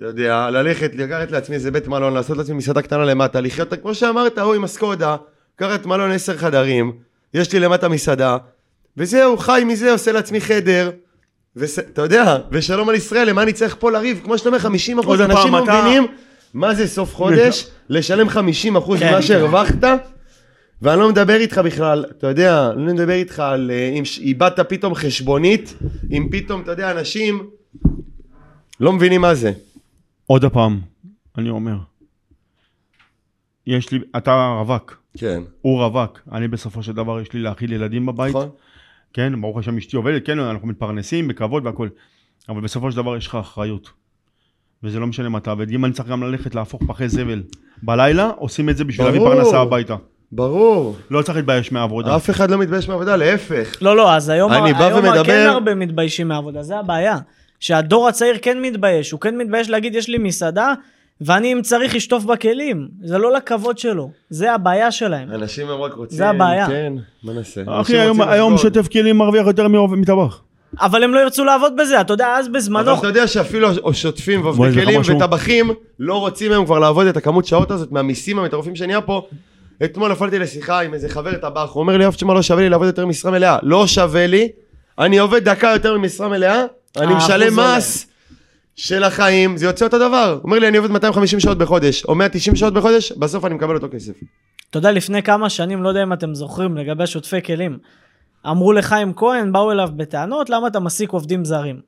[0.00, 3.94] אתה יודע, ללכת, לקחת לעצמי איזה בית מלון, לעשות לעצמי מסעדה קטנה למטה, לחיות, כמו
[3.94, 5.16] שאמרת, הוא עם הסקודה,
[5.56, 6.92] לקחת מלון עשר חדרים,
[7.34, 8.36] יש לי למטה מסעדה,
[8.96, 10.90] וזהו, חי מזה, עושה לעצמי חדר.
[11.56, 14.20] ואתה יודע, ושלום על ישראל, למה אני צריך פה לריב?
[14.24, 16.06] כמו שאתה אומר, 50 אחוז, אנשים לא מבינים
[16.54, 19.22] מה זה סוף חודש, לשלם 50 אחוז כן, ממה כן.
[19.22, 19.84] שהרווחת,
[20.82, 24.60] ואני לא מדבר איתך בכלל, אתה יודע, אני לא מדבר איתך על אה, אם איבדת
[24.68, 25.74] פתאום חשבונית,
[26.12, 27.46] אם פתאום, אתה יודע, אנשים
[28.80, 29.52] לא מבינים מה זה.
[30.30, 30.80] עוד פעם,
[31.38, 31.76] אני אומר,
[33.66, 38.06] יש לי, אתה רווק, כן, הוא רווק, אני בסופו של דבר יש לי להאכיל ילדים
[38.06, 38.48] בבית, נכון?
[39.12, 41.88] כן, ברוך השם אשתי עובדת, כן, אנחנו מתפרנסים בכבוד והכל,
[42.48, 43.90] אבל בסופו של דבר יש לך אחריות.
[44.82, 47.42] וזה לא משנה מתי, ואם אני צריך גם ללכת להפוך פחי זבל
[47.82, 49.20] בלילה, עושים את זה בשביל להביא.
[49.20, 49.96] פרנסה הביתה.
[50.32, 50.96] ברור.
[51.10, 52.16] לא צריך להתבייש מהעבודה.
[52.16, 53.76] אף אחד לא מתבייש מהעבודה, להפך.
[53.82, 57.16] לא, לא, אז היום, אני בא היום ומדבר- כן הרבה מתביישים מעבודה, זה הבעיה.
[57.60, 60.74] שהדור הצעיר כן מתבייש, הוא כן מתבייש להגיד יש לי מסעדה,
[61.20, 62.88] ואני אם צריך אשטוף בכלים.
[63.02, 65.30] זה לא לכבוד שלו, זה הבעיה שלהם.
[65.30, 66.18] אנשים הם רק רוצים...
[66.18, 66.66] זה הבעיה.
[66.66, 66.92] כן,
[67.22, 67.62] מה נעשה?
[67.66, 68.74] אחי, היום, רוצים היום לחגוג.
[68.74, 70.42] שוטף כלים מרוויח יותר מטבח.
[70.80, 72.90] אבל הם לא ירצו לעבוד בזה, אתה יודע, אז בזמנו...
[72.90, 75.00] אבל אתה יודע שאפילו שוטפים ועובדי כלים?
[75.00, 79.26] וטבחים לא רוצים היום כבר לעבוד את הכמות שעות הזאת מהמיסים המטורפים שנהיה פה.
[79.84, 82.68] אתמול נפלתי לשיחה עם איזה חבר טבח, הוא אומר לי, אף שמה לא שווה לי
[82.68, 83.58] לעבוד יותר משרה מלאה.
[83.62, 84.48] לא שווה לי,
[84.98, 86.64] אני עובד דקה יותר ממשרה מלאה,
[86.96, 87.58] אני משלם.
[87.58, 88.06] מס
[88.76, 90.32] של החיים, זה יוצא אותו דבר.
[90.32, 93.74] הוא אומר לי, אני עובד 250 שעות בחודש, או 190 שעות בחודש, בסוף אני מקבל
[93.74, 94.12] אותו כסף.
[94.70, 97.78] אתה יודע, לפני כמה שנים, לא יודע אם אתם זוכרים, לגבי שוטפי כלים,
[98.46, 101.80] אמרו לחיים כהן, באו אליו בטענות, למה אתה מעסיק עובדים זרים?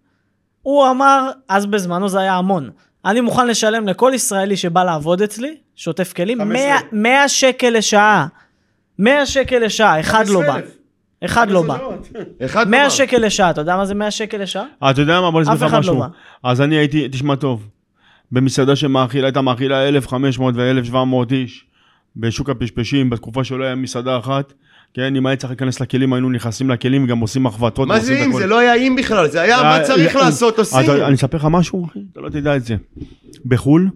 [0.62, 2.70] הוא אמר, אז בזמנו זה היה המון,
[3.04, 6.66] אני מוכן לשלם לכל ישראלי שבא לעבוד אצלי, שוטף כלים, 15.
[6.66, 8.26] 100, 100 שקל לשעה.
[8.98, 10.58] 100 שקל לשעה, אחד לא בא.
[11.22, 11.24] 15,000.
[11.24, 11.78] אחד לא בא.
[12.46, 12.90] אחד 100 לא בא.
[12.90, 14.64] שקל לשעה, אתה יודע מה זה 100 שקל לשעה?
[14.82, 15.30] אה, אתה יודע מה?
[15.30, 15.98] בוא נסביר אף לך אחד לא משהו.
[15.98, 16.06] בא.
[16.42, 17.68] אז אני הייתי, תשמע טוב,
[18.32, 21.64] במסעדה שמאכילה, הייתה מאכילה 1,500 ו-1,700 איש
[22.16, 24.52] בשוק הפשפשים, בתקופה שלא היה מסעדה אחת.
[24.94, 27.88] כן, אם היה צריך להיכנס לכלים, היינו נכנסים לכלים וגם עושים מחבטות.
[27.88, 28.32] מה זה אם?
[28.32, 30.90] זה לא היה אם בכלל, זה היה מה אה, צריך אה, לעשות, עושים.
[31.06, 32.76] אני אספר לך משהו, אחי, אתה לא תדע את זה.
[33.46, 33.88] בחו"ל,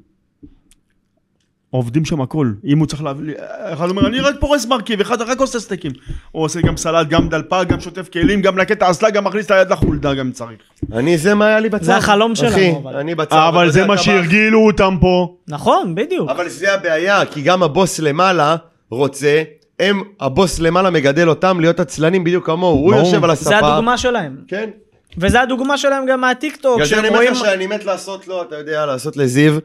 [1.71, 2.53] עובדים שם הכל.
[2.65, 3.35] אם הוא צריך להביא...
[3.73, 5.93] אחד אומר, אני רק פורס מרכיב, אחד רק עושה סטייקים.
[6.33, 9.51] הוא עושה גם סלט, גם דלפק, גם שוטף כלים, גם לקטע אסלה, גם מכניס את
[9.51, 10.59] היד לחולדה גם צריך.
[10.93, 11.85] אני, זה מה היה לי בצד.
[11.85, 12.97] זה החלום שלנו, אחי, אבל.
[12.97, 13.37] אני בצד.
[13.49, 15.37] אבל אתה זה מה שהרגילו אותם פה.
[15.49, 16.31] נכון, בדיוק.
[16.31, 18.57] אבל זה הבעיה, כי גם הבוס למעלה
[18.91, 19.43] רוצה,
[19.81, 22.95] הם, הבוס למעלה מגדל אותם להיות עצלנים בדיוק כמוהו, הוא.
[22.95, 23.49] יושב על הספה.
[23.49, 24.37] זה הדוגמה שלהם.
[24.49, 24.71] כן.
[25.19, 27.33] וזה הדוגמה שלהם גם מהטיקטוק, בגלל זה שהם אני אומר רואים...
[27.33, 29.59] לך שאני מת לעשות לו, אתה יודע, לעשות לזיו,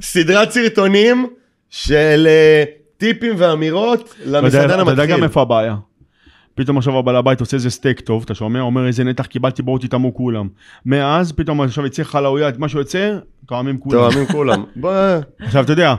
[0.00, 1.26] סדרת סרטונים
[1.70, 2.64] של אה,
[2.96, 5.24] טיפים ואמירות למסעדן אתה יודע גם המתחיל.
[5.24, 5.76] איפה הבעיה.
[6.54, 8.60] פתאום עכשיו הבעל הבית עושה איזה סטייק טוב, אתה שומע?
[8.60, 10.48] אומר איזה נתח קיבלתי, בואו תטעמו כולם.
[10.86, 14.10] מאז פתאום עכשיו יצא חלאויה, מה שיוצא, טועמים כולם.
[14.10, 14.64] טועמים כולם.
[15.46, 15.94] עכשיו אתה יודע,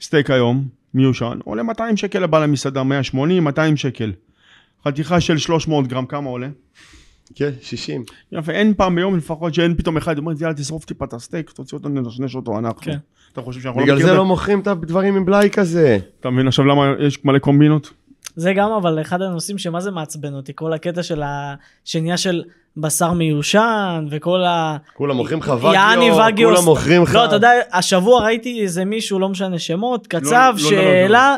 [0.00, 0.64] סטייק היום,
[0.94, 4.12] מיושן, עולה 200 שקל לבעל המסעדה, 180, 200 שקל.
[4.86, 6.48] חתיכה של 300 גרם, כמה עולה?
[7.34, 8.04] כן, 60.
[8.32, 11.78] יפה, אין פעם ביום לפחות שאין פתאום אחד, אומר, יאללה תשרוף טיפה את הסטייק, תוציא
[11.78, 12.82] אותו, ננשנש אותו אנחנו.
[12.82, 12.98] כן.
[13.32, 14.18] אתה חושב שאנחנו לא בגלל זה מכירים?
[14.18, 15.98] לא מוכרים את הדברים עם בלאי כזה.
[16.20, 17.90] אתה מבין עכשיו למה יש מלא קומבינות?
[18.36, 22.42] זה גם אבל אחד הנושאים שמה זה מעצבן אותי, כל הקטע של השנייה של
[22.76, 24.76] בשר מיושן וכל ה...
[24.94, 26.48] כולם מוכרים לך יעני וגיו, וגיו.
[26.48, 27.14] כולם מוכרים לך.
[27.14, 31.36] לא, אתה יודע, השבוע ראיתי איזה מישהו, לא משנה שמות, קצב, לא, לא, שהעלה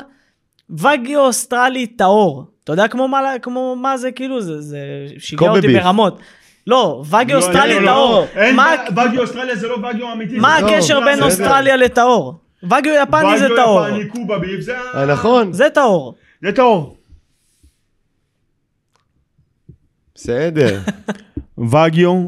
[0.70, 2.53] וגיו אוסטרלי טהור.
[2.64, 4.78] אתה יודע כמו מה, כמו מה זה, כאילו, זה, זה
[5.18, 5.82] שיגע אותי beef.
[5.82, 6.18] ברמות.
[6.66, 8.24] לא, וגיו אוסטרלי לא, טהור.
[8.36, 10.38] אין, מה- וגיו אוסטרליה זה לא וגיו אמיתי.
[10.38, 11.22] מה לא, הקשר לא, בין.
[11.22, 12.34] אוסטרליה לטהור?
[12.62, 13.80] וגיו יפני זה טהור.
[13.80, 16.14] וגיו יפני, Kobe beef, זה אה, נכון, זה טהור.
[16.42, 16.96] זה טהור.
[20.14, 20.80] בסדר.
[21.72, 22.24] וגיו,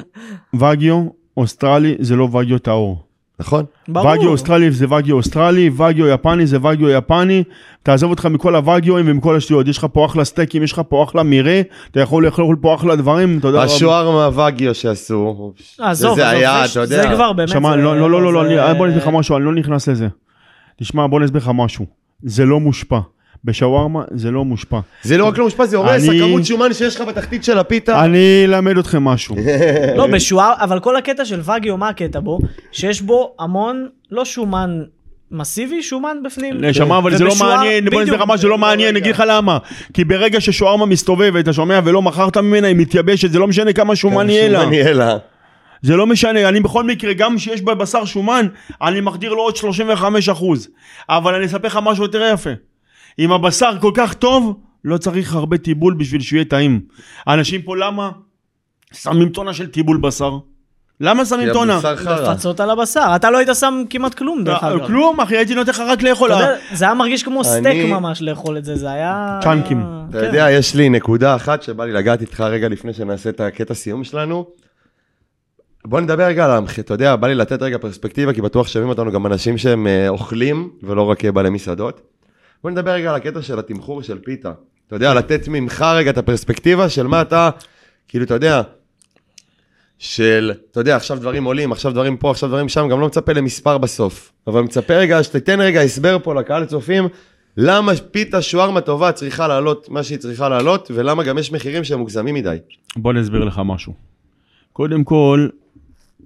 [0.61, 1.07] וגיו
[1.37, 3.06] אוסטרלי זה לא וגיו טהור.
[3.41, 3.65] נכון.
[3.89, 4.13] ברור.
[4.13, 7.45] וגיו אוסטרלי זה וגיו אוסטרלי, וגיו יפני זה וגיו יפני.
[7.83, 9.69] תעזוב אותך מכל הווגיואים ומכל השטויות.
[9.69, 11.61] יש לך פה אחלה סטייקים, יש לך פה אחלה מרעה,
[11.91, 13.63] אתה יכול לאכול פה אחלה דברים, אתה יודע.
[13.63, 15.53] השוארמה וגיו שעשו.
[15.79, 17.03] עזוב, זה היה, זה- אתה יודע.
[17.09, 17.49] זה כבר באמת...
[17.49, 20.09] שמע, לא, לא, לא, לא, לא, בוא נסביר לך משהו, אני לא נכנס לזה.
[20.81, 21.87] תשמע, בוא נסביר לך משהו.
[22.23, 22.99] זה לא מושפע.
[23.45, 24.79] בשווארמה זה לא מושפע.
[25.03, 28.05] זה לא רק לא מושפע, זה הורס, אני- הכמות שומן שיש לך בתחתית של הפיתה.
[28.05, 29.37] אני אלמד אתכם משהו.
[29.97, 32.39] לא, בשוער, אבל כל הקטע של וגיו, מה הקטע בו?
[32.73, 34.81] שיש בו המון, לא שומן
[35.31, 36.65] מסיבי, שומן בפנים.
[36.65, 38.29] נשמה, אבל זה לא מעניין, בוא נסביר לך בדיוק.
[38.29, 39.59] משהו, זה לא מעניין, אני אגיד לך למה.
[39.95, 43.97] כי ברגע ששוארמה מסתובבת, אתה שומע, ולא מכרת ממנה, היא מתייבשת, זה לא משנה כמה
[43.97, 44.61] שומן יהיה לה.
[44.61, 45.17] שומן יהיה לה.
[45.83, 48.47] זה לא משנה, אני בכל מקרה, גם שיש בבשר שומן,
[48.83, 50.69] אני מחדיר לו עוד 35 אחוז.
[51.09, 52.51] אבל אני אספר לך משהו יותר יפה.
[53.19, 56.81] אם הבשר כל כך טוב, לא צריך הרבה טיבול בשביל שהוא יהיה טעים.
[57.29, 58.11] אנשים פה למה
[58.93, 60.39] שמים טונה של טיבול בשר?
[61.01, 61.81] למה שמים טונה?
[62.07, 63.13] לפצות על הבשר.
[63.17, 64.87] אתה לא היית שם כמעט כלום, דרך לא, אגב.
[64.87, 66.31] כלום, אחי, הייתי נותן לך רק לאכול.
[66.31, 69.41] יודע, זה היה מרגיש כמו סטייק ממש לאכול את זה, זה היה...
[69.43, 69.81] צ'אנקים.
[70.11, 70.25] אתה כן.
[70.25, 74.05] יודע, יש לי נקודה אחת שבא לי לגעת איתך רגע לפני שנעשה את הקטע סיום
[74.05, 74.47] שלנו.
[75.85, 78.89] בוא נדבר רגע על המחיר, אתה יודע, בא לי לתת רגע פרספקטיבה, כי בטוח שומעים
[78.89, 82.16] אותנו גם אנשים שהם אה, אוכלים, ולא רק אה, בעלי מסעדות.
[82.67, 84.53] בוא נדבר רגע על הקטע של התמחור של פיתה.
[84.87, 87.51] אתה יודע, לתת ממך רגע את הפרספקטיבה של מה אתה,
[88.09, 88.63] כאילו, אתה יודע,
[89.99, 93.33] של, אתה יודע, עכשיו דברים עולים, עכשיו דברים פה, עכשיו דברים שם, גם לא מצפה
[93.33, 94.33] למספר בסוף.
[94.47, 97.09] אבל מצפה רגע, שתיתן רגע הסבר פה לקהל הצופים,
[97.57, 101.99] למה פיתה שוארמה טובה צריכה לעלות מה שהיא צריכה לעלות, ולמה גם יש מחירים שהם
[101.99, 102.57] מוגזמים מדי.
[102.97, 103.93] בוא אני אסביר לך משהו.
[104.73, 105.49] קודם כל,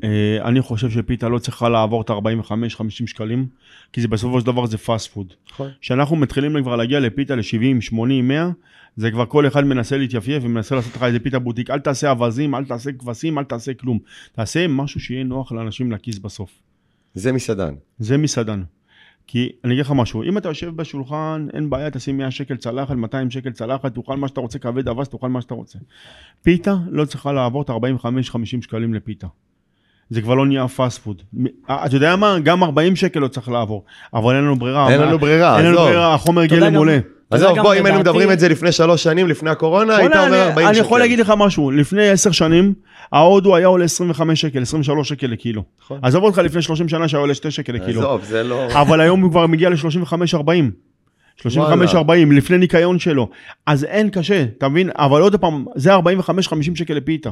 [0.04, 0.08] אה,
[0.44, 3.46] אני חושב שפיתה לא צריכה לעבור את ה-45-50 שקלים,
[3.92, 5.34] כי זה בסופו של דבר זה פאסט פוד.
[5.52, 5.70] נכון.
[5.80, 8.50] כשאנחנו מתחילים כבר להגיע לפיתה ל-70, 80, 100,
[8.96, 11.70] זה כבר כל אחד מנסה להתייפייף ומנסה לעשות לך איזה פיתה בוטיק.
[11.70, 13.98] אל תעשה אווזים, אל תעשה כבשים, אל תעשה כלום.
[14.32, 16.50] תעשה משהו שיהיה נוח לאנשים לכיס בסוף.
[17.14, 17.74] זה מסעדן.
[17.98, 18.62] זה מסעדן.
[19.26, 22.96] כי אני אגיד לך משהו, אם אתה יושב בשולחן, אין בעיה, תשים 100 שקל צלחת,
[22.96, 25.78] 200 שקל צלחת, תאכל מה שאתה רוצה, כבד אווז, תאכל מה שאתה רוצה.
[26.42, 29.26] פיתה לא צריכה לעבור את ה-45-50 שקלים לפיתה.
[30.10, 31.22] זה כבר לא נהיה fast food.
[31.70, 32.38] אתה יודע מה?
[32.42, 33.84] גם 40 שקל לא צריך לעבור,
[34.14, 34.90] אבל אין לנו ברירה.
[34.92, 35.76] אין לנו ברירה, אין לנו.
[35.76, 36.98] ברירה, החומר גלם עולה.
[37.30, 40.42] עזוב, בוא, אם היינו מדברים את זה לפני שלוש שנים, לפני הקורונה, היית אומר אני-
[40.42, 40.66] 40 שקל.
[40.68, 42.74] אני יכול להגיד לך משהו, לפני 10 שנים,
[43.12, 45.62] ההודו היה עולה 25 שקל, 23 שקל לקילו.
[45.82, 45.98] נכון.
[46.02, 48.00] עזוב אותך לפני 30 שנה שהיה עולה 2 שקל לקילו.
[48.00, 48.66] עזוב, זה לא...
[48.72, 50.46] אבל היום הוא כבר מגיע ל-35-40.
[51.48, 51.48] 35-40,
[52.36, 53.28] לפני ניקיון שלו.
[53.66, 54.90] אז אין קשה, אתה מבין?
[54.94, 56.00] אבל עוד פעם, זה 45-50
[56.74, 57.30] שקל לפיתה.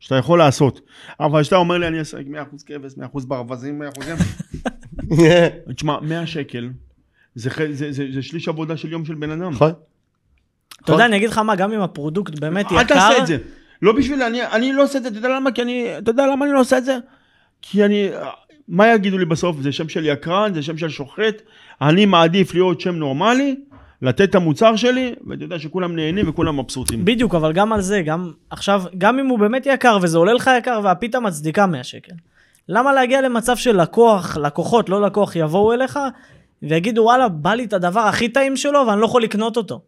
[0.00, 0.80] שאתה יכול לעשות.
[1.20, 2.20] אבל כשאתה אומר לי, אני אעשה 100%
[2.66, 4.00] כבש, 100% ברווזים, 100%
[5.10, 5.48] זה...
[5.76, 6.70] תשמע, 100 שקל,
[7.34, 9.50] זה, ח- זה, זה, זה שליש עבודה של יום של בן אדם.
[9.52, 9.72] נכון.
[10.84, 12.78] אתה יודע, אני אגיד לך מה, גם אם הפרודוקט באמת יקר...
[12.78, 13.38] אל תעשה את זה.
[13.82, 15.52] לא בשביל, אני, אני לא עושה את זה, אתה יודע למה?
[15.52, 16.98] כי אני, אתה יודע למה אני לא עושה את זה?
[17.62, 18.08] כי אני,
[18.68, 19.56] מה יגידו לי בסוף?
[19.60, 21.42] זה שם של יקרן, זה שם של שוחט,
[21.82, 23.56] אני מעדיף להיות שם נורמלי,
[24.02, 27.04] לתת את המוצר שלי, ואתה יודע שכולם נהנים וכולם מבסוטים.
[27.04, 30.50] בדיוק, אבל גם על זה, גם עכשיו, גם אם הוא באמת יקר וזה עולה לך
[30.58, 32.12] יקר והפיתה מצדיקה 100 שקל.
[32.68, 35.98] למה להגיע למצב של לקוח, לקוחות, לא לקוח, יבואו אליך
[36.62, 39.80] ויגידו וואלה, בא לי את הדבר הכי טעים שלו ואני לא יכול לקנות אותו.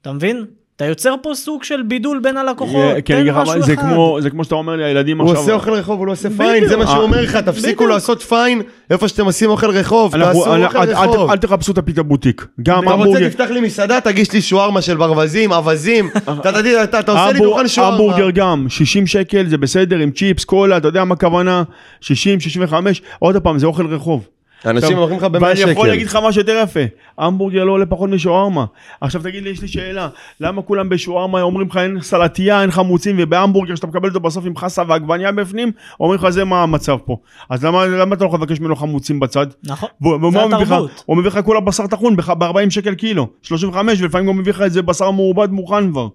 [0.00, 0.44] אתה מבין?
[0.76, 3.82] אתה יוצר פה סוג של בידול בין הלקוחות, כי אני תן משהו זה אחד.
[3.82, 5.40] כמו, זה כמו שאתה אומר לי, הילדים הוא עכשיו...
[5.42, 6.28] עושה אוכל רחוב, הוא לא עושה.
[6.36, 7.86] פיין, זה מה שהוא אומר לך, תפסיקו.
[7.86, 11.30] לעשות פיין איפה שאתם עושים אוכל רחוב, אנחנו- תעשו אל- אוכל אל- אל- רחוב.
[11.30, 12.46] אל תחפשו את הפיתה בוטיק.
[12.62, 16.08] גם אתה רוצה המבורגר, תפתח לי מסעדה, תגיש לי שוארמה של ברווזים, אווזים,
[16.40, 17.92] אתה תגיד, אתה אתה עושה לי דוכן שוארמה.
[17.96, 21.62] המבורגר גם, 60 שקל זה בסדר, עם צ'יפס, קולה, אתה יודע מה הכוונה?
[22.00, 24.26] 60, 65, עוד פעם, זה אוכל רחוב.
[24.66, 25.86] אנשים טוב, מוכרים לך ב-100 ואני יכול שקל.
[25.86, 26.80] להגיד לך משהו יותר יפה,
[27.18, 28.64] המבורגר לא עולה פחות משווארמה.
[29.00, 30.08] עכשיו תגיד לי, יש לי שאלה,
[30.40, 34.56] למה כולם בשווארמה אומרים לך אין סלטייה, אין חמוצים, ובהמבורגר שאתה מקבל אותו בסוף עם
[34.56, 37.16] חסה ועגבניה בפנים, אומרים לך זה מה המצב פה.
[37.50, 39.46] אז למה, למה אתה לא יכול לבקש ממנו חמוצים בצד?
[39.64, 39.88] נכון,
[40.32, 40.44] זה?
[40.44, 41.02] התרבות.
[41.06, 44.72] הוא מביא לך כולה בשר טחון ב-40 שקל קילו, 35, ולפעמים הוא מביא לך את
[44.72, 46.08] זה בשר מעובד מוכן כבר.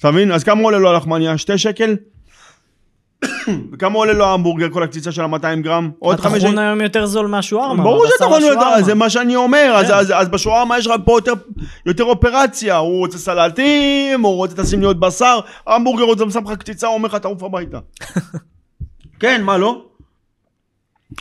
[0.00, 0.32] אתה מבין?
[0.32, 1.38] אז כמה עולה לו הלחמניה?
[1.38, 1.96] 2 שקל?
[3.72, 5.90] וכמה עולה לו ההמבורגר, כל הקציצה של ה-200 גרם?
[5.98, 7.82] עוד 5 הטחון היום יותר זול מהשווארמה.
[7.82, 8.82] ברור יכול להיות, השווארמה.
[8.82, 9.92] זה מה שאני אומר, אז- כן.
[9.94, 11.32] אז- אז בשווארמה יש לך פה יותר-
[11.86, 16.58] יותר אופרציה, הוא רוצה סלטים, הוא רוצה תשים לי עוד בשר, המבורגר רוצה שם לך
[16.58, 17.78] קציצה, הוא אומר לך תעוף הביתה.
[19.20, 19.82] כן, מה לא?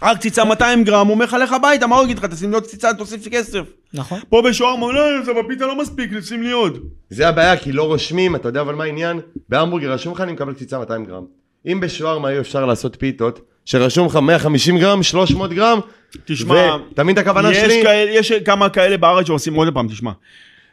[0.04, 2.56] רק קציצה 200 גרם, הוא אומר לך לך הביתה, מה הוא יגיד לך, תשים לי
[2.56, 3.62] עוד קציצה, תוסיף לי כסף.
[3.94, 4.20] נכון.
[4.30, 6.78] פה בשווארמה, לא, זה בפיתה לא מספיק, שים לי עוד.
[7.10, 9.20] זה הבעיה, כי לא רושמים, אתה יודע אבל מה העניין?
[9.50, 11.24] בהמבורגר רשום לך אני מקבל קציצה 200 גרם.
[11.66, 15.80] אם בשווארמה היו אפשר לעשות פיתות, שרשום לך 150 גרם, 300 גרם,
[16.26, 17.80] תשמע, את הכוונה יש שלי?
[17.84, 20.12] כאלה- יש כמה כאלה בארץ שעושים עוד פעם, תשמע.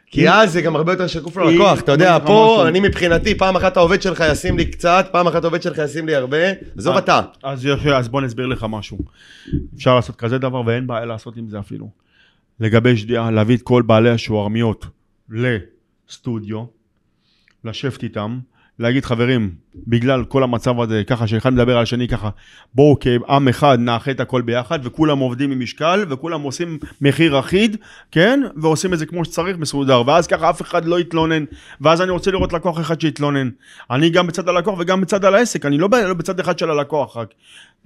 [0.07, 2.67] כי אז זה גם הרבה יותר שקוף ללקוח, אתה יודע, פה משהו.
[2.67, 6.15] אני מבחינתי, פעם אחת העובד שלך ישים לי קצת, פעם אחת העובד שלך ישים לי
[6.15, 6.37] הרבה,
[6.77, 6.99] עזוב אה.
[6.99, 7.21] אתה.
[7.43, 8.97] אז יפה, אז בוא נסביר לך משהו.
[9.75, 11.89] אפשר לעשות כזה דבר ואין בעיה לעשות עם זה אפילו.
[12.59, 14.85] לגבש דעה, להביא את כל בעלי השוערמיות
[15.29, 16.63] לסטודיו,
[17.65, 18.39] לשבת איתם,
[18.79, 19.51] להגיד חברים,
[19.87, 22.29] בגלל כל המצב הזה, ככה שאחד מדבר על השני ככה,
[22.75, 27.77] בואו כעם אחד נאחה את הכל ביחד, וכולם עובדים עם משקל, וכולם עושים מחיר אחיד,
[28.11, 28.41] כן?
[28.55, 31.43] ועושים את זה כמו שצריך, מסודר, ואז ככה אף אחד לא יתלונן,
[31.81, 33.49] ואז אני רוצה לראות לקוח אחד שיתלונן.
[33.91, 36.69] אני גם בצד הלקוח וגם בצד על העסק, אני לא ב- לא בצד אחד של
[36.69, 37.33] הלקוח רק.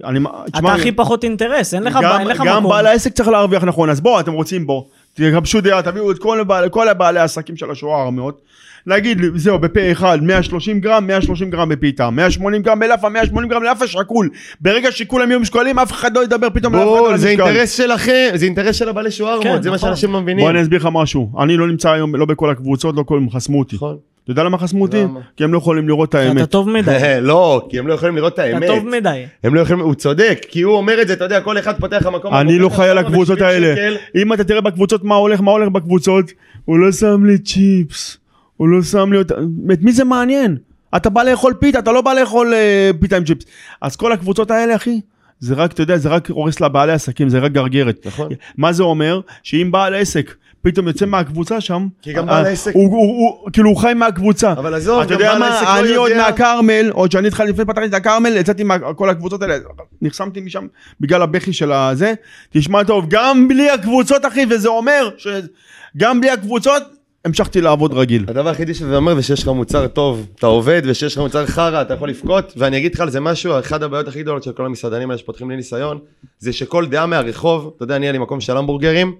[0.04, 0.20] אני,
[0.58, 2.70] אתה הכי פחות אינטרס, אין לך גם, בעיה, אין לך גם מקום.
[2.70, 6.44] בעל העסק צריך להרוויח נכון, אז בואו, אתם רוצים בו, תגבשו דעה, תביאו את כל,
[6.70, 8.40] כל הבעלי העסקים של השווארמיות,
[8.88, 13.86] להגיד, זהו, בפה אחד, 130 גרם, 130 גרם בפיתה, 180 גרם בלאפה, 180 גרם לאפה
[13.86, 14.28] שקול.
[14.60, 17.28] ברגע שכולם יהיו משקולים, אף אחד לא ידבר פתאום לאף אחד על בואו, זה.
[17.28, 19.88] אינטרס שלכם, זה אינטרס של הבעלי שווארמות, כן, זה מה נכון.
[19.88, 20.44] שאנשים לא מבינים.
[20.44, 23.58] בוא אני אסביר לך משהו, אני לא נמצא היום לא בכל הקבוצות, לא כולם חסמו
[23.58, 23.76] אותי.
[23.76, 23.96] נכון.
[24.24, 25.02] אתה יודע למה חסמו אותי?
[25.36, 26.50] כי הם לא יכולים לראות את אתה האמת.
[26.50, 28.66] טוב מדי, לא, כי הם לא יכולים לראות את אתה האמת.
[28.66, 29.24] טוב מדי.
[29.44, 32.06] הם לא יכולים, הוא צודק, כי הוא אומר את זה, אתה יודע, כל אחד פותח
[32.06, 32.34] המקום.
[32.34, 33.96] אני לא חי על הקבוצות ב-70 האלה.
[34.16, 36.32] אם אתה תראה בקבוצות מה הולך, מה הולך בקבוצות,
[36.64, 38.18] הוא לא שם לי צ'יפס,
[38.58, 39.34] הוא לא שם לי אותה,
[39.72, 40.56] את מי זה מעניין?
[40.96, 43.44] אתה בא לאכול פיתה, אתה לא בא לאכול אה, פיתה עם צ'יפס.
[43.82, 45.00] אז כל הקבוצות האלה, אחי,
[45.40, 48.06] זה רק, אתה יודע, זה רק הורס לבעלי עסקים, זה רק גרגרת.
[48.06, 48.28] נכון.
[48.56, 49.20] מה זה אומר?
[49.42, 51.86] שאם בעל עסק פתאום יוצא מהקבוצה שם.
[52.02, 53.06] כי גם אה, בעל העסק- הוא- הוא-
[53.42, 54.52] הוא- כאילו הוא חי מהקבוצה.
[54.52, 56.22] אבל עזוב, אתה גם יודע בעל העסק מה, לא אני עוד יודע.
[56.30, 59.54] מהכרמל, עוד שאני התחלתי לפני פתחתי את הכרמל, יצאתי מכל הקבוצות האלה,
[60.02, 60.66] נחסמתי משם
[61.00, 62.14] בגלל הבכי של הזה.
[62.50, 66.82] תשמע טוב, גם בלי הקבוצות אחי, וזה אומר שגם בלי הקבוצות,
[67.28, 68.24] המשכתי לעבוד רגיל.
[68.28, 71.82] הדבר היחידי שזה אומר זה שיש לך מוצר טוב, אתה עובד, ושיש לך מוצר חרא,
[71.82, 74.66] אתה יכול לבכות, ואני אגיד לך על זה משהו, אחת הבעיות הכי גדולות של כל
[74.66, 75.98] המסעדנים האלה שפותחים לי ניסיון,
[76.38, 79.14] זה שכל דעה מהרחוב, אתה יודע, אני היה לי מקום של המבורגרים,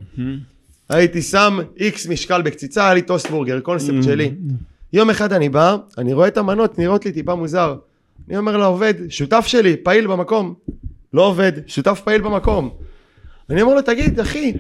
[0.89, 4.31] הייתי שם איקס משקל בקציצה, היה לי טוסט בורגר, קונספט שלי.
[4.93, 7.75] יום אחד אני בא, אני רואה את המנות, נראות לי טיפה מוזר.
[8.29, 10.55] אני אומר לעובד, שותף שלי, פעיל במקום.
[11.13, 12.71] לא עובד, שותף פעיל במקום.
[13.51, 14.53] אני אומר לו, תגיד, אחי,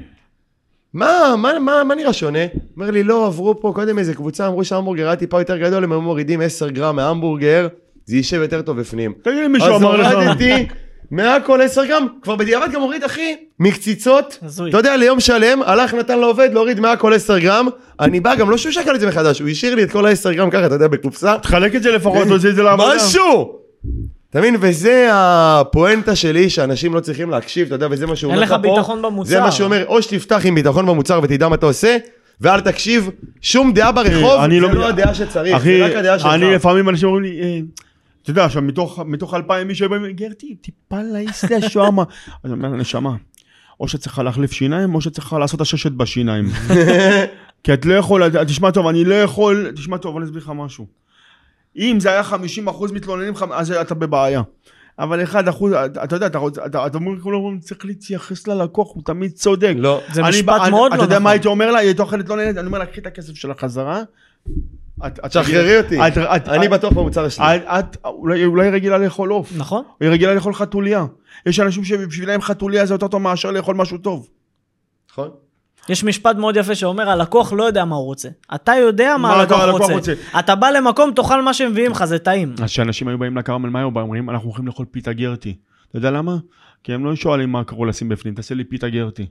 [0.94, 2.38] מה, מה, מה, מה נראה שונה?
[2.76, 5.92] אומר לי, לא, עברו פה קודם איזה קבוצה, אמרו שההמבורגר היה טיפה יותר גדול, הם
[5.92, 7.68] היו מורידים 10 גרם מההמבורגר,
[8.04, 9.12] זה יישב יותר טוב בפנים.
[9.22, 10.66] תגיד לי מישהו אמר לך, אז הורדתי
[11.10, 14.38] מהכל 10 גרם, כבר בדיעבד גם הוריד אחי, מקציצות.
[14.68, 17.68] אתה יודע, ליום שלם, הלך נתן לעובד להוריד מהכל 10 גרם,
[18.00, 20.32] אני בא גם לא שהוא שקל את זה מחדש, הוא השאיר לי את כל ה-10
[20.32, 22.94] גרם ככה, אתה יודע, בקופסה, תחלק את זה לפחות, תוציא את זה לעבודה.
[22.96, 23.58] משהו!
[24.30, 24.56] אתה מבין?
[24.60, 28.60] וזה הפואנטה שלי שאנשים לא צריכים להקשיב, אתה יודע, וזה מה שהוא אין אומר לך
[28.60, 28.74] לך פה.
[28.74, 29.30] ביטחון במוצר.
[29.30, 31.96] זה מה שהוא אומר, או שתפתח עם ביטחון במוצר ותדע מה אתה עושה,
[32.40, 33.10] ואל תקשיב,
[33.40, 36.28] שום דעה ברחוב, אני זה לא- לא הדעה שצריך, אחי, זה רק הדעה שלך.
[36.34, 37.58] אני לפעמים אנשים אומרים לי, אה,
[38.22, 42.02] אתה יודע, עכשיו מתוך, מתוך אלפיים איש שבאים, גרטי, טיפה להעיס לי השווארמה.
[42.44, 43.10] אני אומר, נשמה,
[43.80, 46.44] או שצריכה להחליף שיניים, או שצריכה לעשות הששת בשיניים.
[47.64, 50.86] כי את לא יכול, תשמע טוב, אני לא יכול, תשמע טוב, אני אסביר לך משהו.
[51.78, 54.42] אם זה היה 50 אחוז מתלוננים אז אתה בבעיה.
[54.98, 58.46] אבל 1 אחוז, אתה אתה יודע, אתה רוצה- אתה אתה אומר, כולם אומרים, צריך להתייחס
[58.46, 59.74] ללקוח, הוא תמיד צודק.
[59.76, 60.00] לא.
[60.12, 61.22] זה אני משפט מאוד אתה לא יודע נכון.
[61.24, 61.78] מה הייתי אומר לה?
[61.78, 64.02] היא הייתה אוכלת לא נהנית, אני אומר לה, קחי את הכסף שלה חזרה.
[65.28, 65.98] תשחררי אותי,
[66.48, 67.44] אני בטוח במוצר שלי.
[67.56, 69.82] את, אולי רגילה לאכול עוף, נכון?
[70.00, 71.06] היא רגילה לאכול חתוליה.
[71.46, 74.28] יש אנשים שבשבילם חתוליה זה יותר טוב מאשר לאכול משהו טוב.
[75.10, 75.30] נכון?
[75.88, 78.28] יש משפט מאוד יפה שאומר, הלקוח לא יודע מה הוא רוצה.
[78.54, 79.92] אתה יודע מה מה הלקוח הלקוח רוצה.
[79.92, 80.12] רוצה.
[80.38, 82.54] אתה בא למקום, תאכל מה שהם מביאים לך, זה טעים.
[82.62, 84.04] אז כשאנשים היו באים לכרמל, היו באים?
[84.06, 85.56] אומרים, אנחנו הולכים לאכול פיתה גרטי.
[85.90, 86.36] אתה יודע למה?
[86.84, 89.26] כי הם לא שואלים מה קראו לשים בפנים, תעשה לי פיתה גרטי.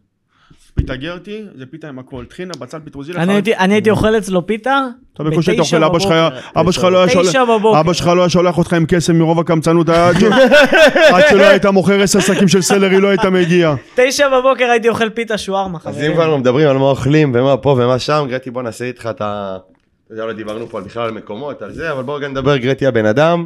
[0.76, 3.24] פיתה גרטי זה פיתה עם הכל, טחינה, בצל, פטרוזילה.
[3.24, 3.34] אני
[3.74, 4.82] הייתי- אוכל אצלו פיתה,
[5.14, 6.30] אתה בקושי אתה בתשע אוכל, אבא שלך היה-.
[6.56, 7.36] אבא שלך לא היה שולח.
[7.80, 9.90] אבא שלך לא היה שולח אותך עם קסם מרוב הקמצנות,
[11.14, 13.76] עד שלא היית מוכר עשר שקים של סלרי לא היית מגיע.
[13.96, 16.12] תשע בבוקר הייתי אוכל פיתה שווארמה, אז חברים.
[16.12, 19.22] אם כבר מדברים על מה אוכלים ומה פה ומה שם, גרטי בוא נעשה איתך את
[19.22, 19.58] ה...
[20.06, 22.58] אתה יודע, לא דיברנו פה על בכלל על מקומות, על זה, אבל בואו רגע נדבר
[22.58, 23.46] גרטי הבן אדם.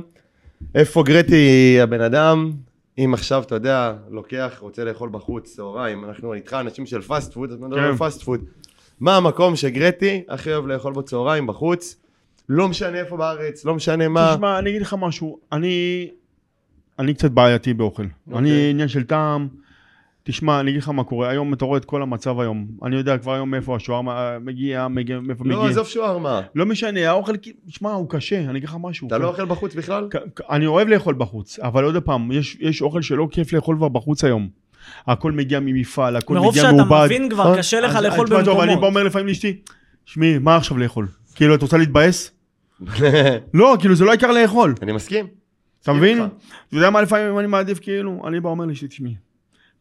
[0.75, 2.51] איפה גרטי הבן אדם?
[2.97, 7.51] אם עכשיו, אתה יודע, לוקח, רוצה לאכול בחוץ, צהריים, אנחנו איתך אנשים של fast food,
[7.51, 7.83] אז נדבר כן.
[7.83, 8.41] על fast food.
[8.99, 11.95] מה המקום שגרטי הכי אוהב לאכול בו צהריים בחוץ?
[12.49, 14.31] לא משנה איפה בארץ, לא משנה מה.
[14.33, 16.09] תשמע, אני אגיד לך משהו, אני...
[16.99, 18.05] אני קצת בעייתי באוכל.
[18.35, 19.47] אני עניין של טעם.
[20.24, 22.67] תשמע, אני אגיד לך מה קורה, היום אתה רואה את כל המצב היום.
[22.84, 25.69] אני יודע כבר היום מאיפה השווארמה אה, מגיע, מגיע, מאיפה לא, מגיע.
[25.69, 26.41] עזוב שווארמה.
[26.55, 27.34] לא משנה, האוכל,
[27.67, 29.07] תשמע, הוא קשה, אני אגיד לך משהו.
[29.07, 30.07] אתה לא אוכל בחוץ בכלל?
[30.49, 34.24] אני אוהב לאכול בחוץ, אבל עוד פעם, יש, יש אוכל שלא כיף לאכול כבר בחוץ
[34.24, 34.49] היום.
[35.07, 37.05] הכל מגיע ממפעל, הכל מרוב מגיע שאתה מעובד.
[37.05, 37.57] מבין כבר, נכון?
[37.57, 38.89] קשה לך אז- לאכול תשמע, טוב, אני בא במקומות.
[38.89, 39.57] אומר לפעמים לאשתי,
[40.05, 41.07] שמעי, מה עכשיו לאכול?
[41.36, 42.32] כאילו, את רוצה להתבאס?
[43.53, 44.74] לא, כאילו, זה לא העיקר לאכול.
[44.82, 45.28] אני מסכים.
[45.84, 46.17] אתה מבין?
[46.17, 46.28] אתה
[46.72, 49.15] יודע מה לפעמים אני מעדיף כאילו, אני בא אומר לאשתי, תשמעי,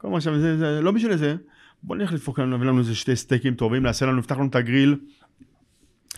[0.00, 1.34] כל מה שם, זה, זה, לא בשביל זה,
[1.82, 4.54] בוא נלך לדפוק לנו, נביא לנו איזה שתי סטייקים טובים, נעשה לנו, נפתח לנו את
[4.56, 4.96] הגריל.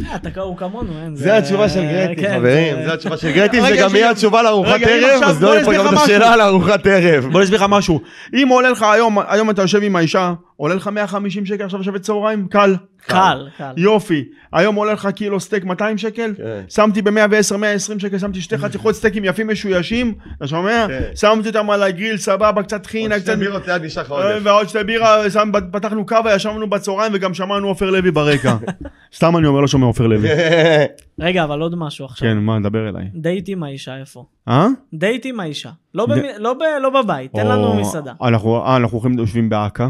[0.00, 1.16] אה, אתה הוא כמונו, אין.
[1.16, 3.94] זה התשובה של גרטי, כן, חברים, זה- זה התשובה של גרטי, זה גם.
[3.96, 5.98] יהיה התשובה לארוחת ערב, אז לא יפה גם את.
[6.02, 7.26] השאלה על ארוחת ערב.
[7.32, 8.00] בוא נסביר לך משהו,
[8.34, 12.00] אם עולה לך היום, היום אתה יושב עם האישה, עולה לך 150 שקל עכשיו לשבת
[12.00, 12.74] צהריים, קל.
[13.06, 13.72] קל, קל.
[13.76, 16.62] יופי, היום עולה לך קילו סטייק 200 שקל, כן.
[16.68, 17.58] שמתי ב-110-120
[17.98, 20.86] שקל, שמתי שתי חתיכות סטייקים יפים משוישים, אתה שומע?
[20.88, 21.02] כן.
[21.14, 23.32] שמתי אותם על הגריל, סבבה, קצת טחינה, עוד קצת...
[23.32, 24.40] שתי בירות ליד נשאר לך אה, עודף.
[24.46, 28.56] ועוד שתי בירה, שם, פתחנו קאבה, ישבנו בצהריים וגם שמענו עופר לוי ברקע.
[29.16, 30.28] סתם אני אומר, לא שומע עופר לוי.
[31.20, 32.28] רגע, אבל עוד משהו עכשיו.
[32.28, 33.04] כן, מה, דבר אליי.
[33.14, 34.24] דייט עם האישה, איפה?
[34.48, 34.66] אה?
[34.94, 35.70] דייט עם האישה.
[35.94, 38.12] לא ד- במ- לא ב- לא בבית, תן לנו מסעדה.
[38.22, 38.78] אנחנו אה,
[39.18, 39.86] יושבים באכ"א,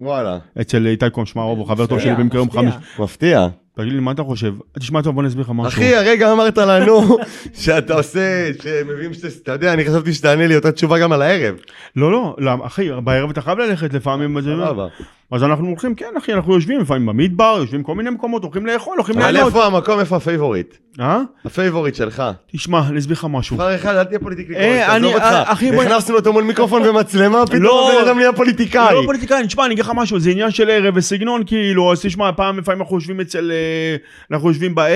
[0.00, 2.70] וואלה, אצל איתי קומשמרוב, הוא חבר טוב שלי במקרה יום מפתיע.
[2.70, 3.02] חמישי.
[3.02, 3.48] מפתיע.
[3.76, 4.54] תגיד לי, מה אתה חושב?
[4.78, 5.68] תשמע טוב, בוא נסביר לך משהו.
[5.68, 7.16] אחי, הרגע אמרת לנו
[7.62, 11.54] שאתה עושה, שמביאים שאתה, אתה יודע, אני חשבתי שתענה לי אותה תשובה גם על הערב.
[11.96, 14.40] לא, לא, למה, אחי, בערב אתה חייב ללכת לפעמים.
[14.40, 14.86] סבבה.
[15.32, 18.94] אז אנחנו הולכים, כן, אחי, אנחנו יושבים לפעמים במדבר, יושבים כל מיני מקומות, הולכים לאכול,
[18.96, 19.48] הולכים אבל ליהנות.
[19.54, 20.74] איפה המקום, איפה ה favorite?
[21.00, 21.20] אה?
[21.44, 22.22] ה favorite שלך.
[22.52, 23.56] תשמע, אני אסביר לך משהו.
[23.56, 25.50] דבר אחד, אל תהיה politically אה, correct, אני- עזוב אה, אותך.
[25.50, 27.92] הכנסנו אותו מול מיקרופון ומצלמה, פתאום לא.
[27.92, 28.94] הבן אדם נהיה פוליטיקאי.
[28.94, 32.30] לא פוליטיקאי, תשמע, אני אגיד לך משהו, זה עניין של ערב וסגנון, כאילו, אז תשמע,
[32.36, 33.96] פעם לפעמים אנחנו יושבים אצל, אה,
[34.32, 34.88] אנחנו יושבים ב-A,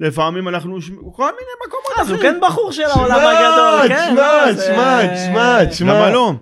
[0.00, 2.00] לפעמים אנחנו יושבים, כל מיני מקומות.
[2.00, 2.18] אז הוא.
[2.22, 4.10] כן בחור של העולם הגדול, כן?
[4.10, 5.92] תשמע, תשמע, תשמע, תשמע.
[5.94, 6.32] למה לא?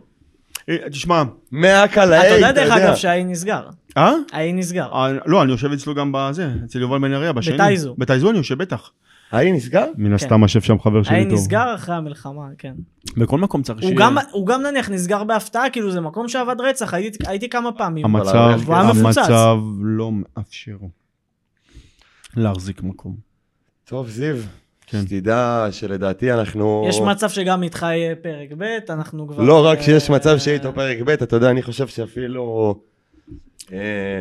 [0.91, 3.62] תשמע, מהקל אתה ל-A, יודע דרך אגב שה-A נסגר.
[3.97, 4.12] אה?
[4.32, 4.89] ה-A נסגר.
[4.93, 7.55] אה, לא, אני יושב אצלו גם בזה, אצל יובל בן נריה, בשני.
[7.55, 7.95] בטייזו.
[7.99, 8.91] בטייזו אני יושב, בטח.
[9.33, 9.87] האי נסגר?
[9.97, 11.33] מן הסתם השף שם חבר שלי האי טוב.
[11.35, 12.73] נסגר אחרי המלחמה, כן.
[13.16, 14.09] בכל מקום צריך שיהיה.
[14.33, 18.05] הוא גם נניח נסגר בהפתעה, כאילו זה מקום שעבד רצח, הייתי- הייתי כמה פעמים.
[18.05, 18.59] המצב.
[18.68, 20.77] המצב לא מאפשר
[22.37, 23.16] להחזיק מקום.
[23.85, 24.37] טוב, זיו.
[24.91, 25.01] כן.
[25.01, 26.86] שתדע שלדעתי אנחנו...
[26.88, 29.43] יש מצב שגם איתך יהיה פרק ב', אנחנו כבר...
[29.43, 32.74] לא רק שיש אה, מצב שיהיה איתו פרק ב', אתה יודע, אני חושב שאפילו...
[33.72, 34.20] אה,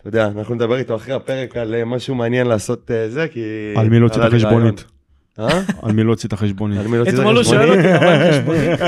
[0.00, 3.74] אתה יודע, אנחנו נדבר איתו אחרי הפרק על אה, משהו מעניין לעשות אה, זה, כי...
[3.76, 4.84] על מי להוציא את החשבונית?
[5.40, 5.60] אה?
[5.82, 6.78] על מי להוציא את החשבונית?
[6.78, 7.86] על מי להוציא את אתמול הוא שואל החשבונית?
[7.86, 8.80] אותי, אבל חשבונית.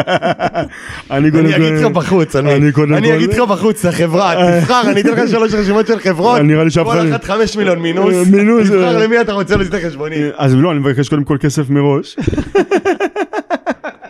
[1.10, 5.86] אני אגיד לך בחוץ, אני אגיד לך בחוץ, לחברה, תבחר, אני אתן לך שלוש רשימות
[5.86, 6.40] של חברות,
[6.84, 9.04] כל אחת חמש מיליון מינוס, אה, מינוס, תבחר אה.
[9.04, 10.18] למי אתה רוצה להוציא את החשבונית.
[10.36, 12.16] אז לא, אני מבקש קודם כל כסף מראש.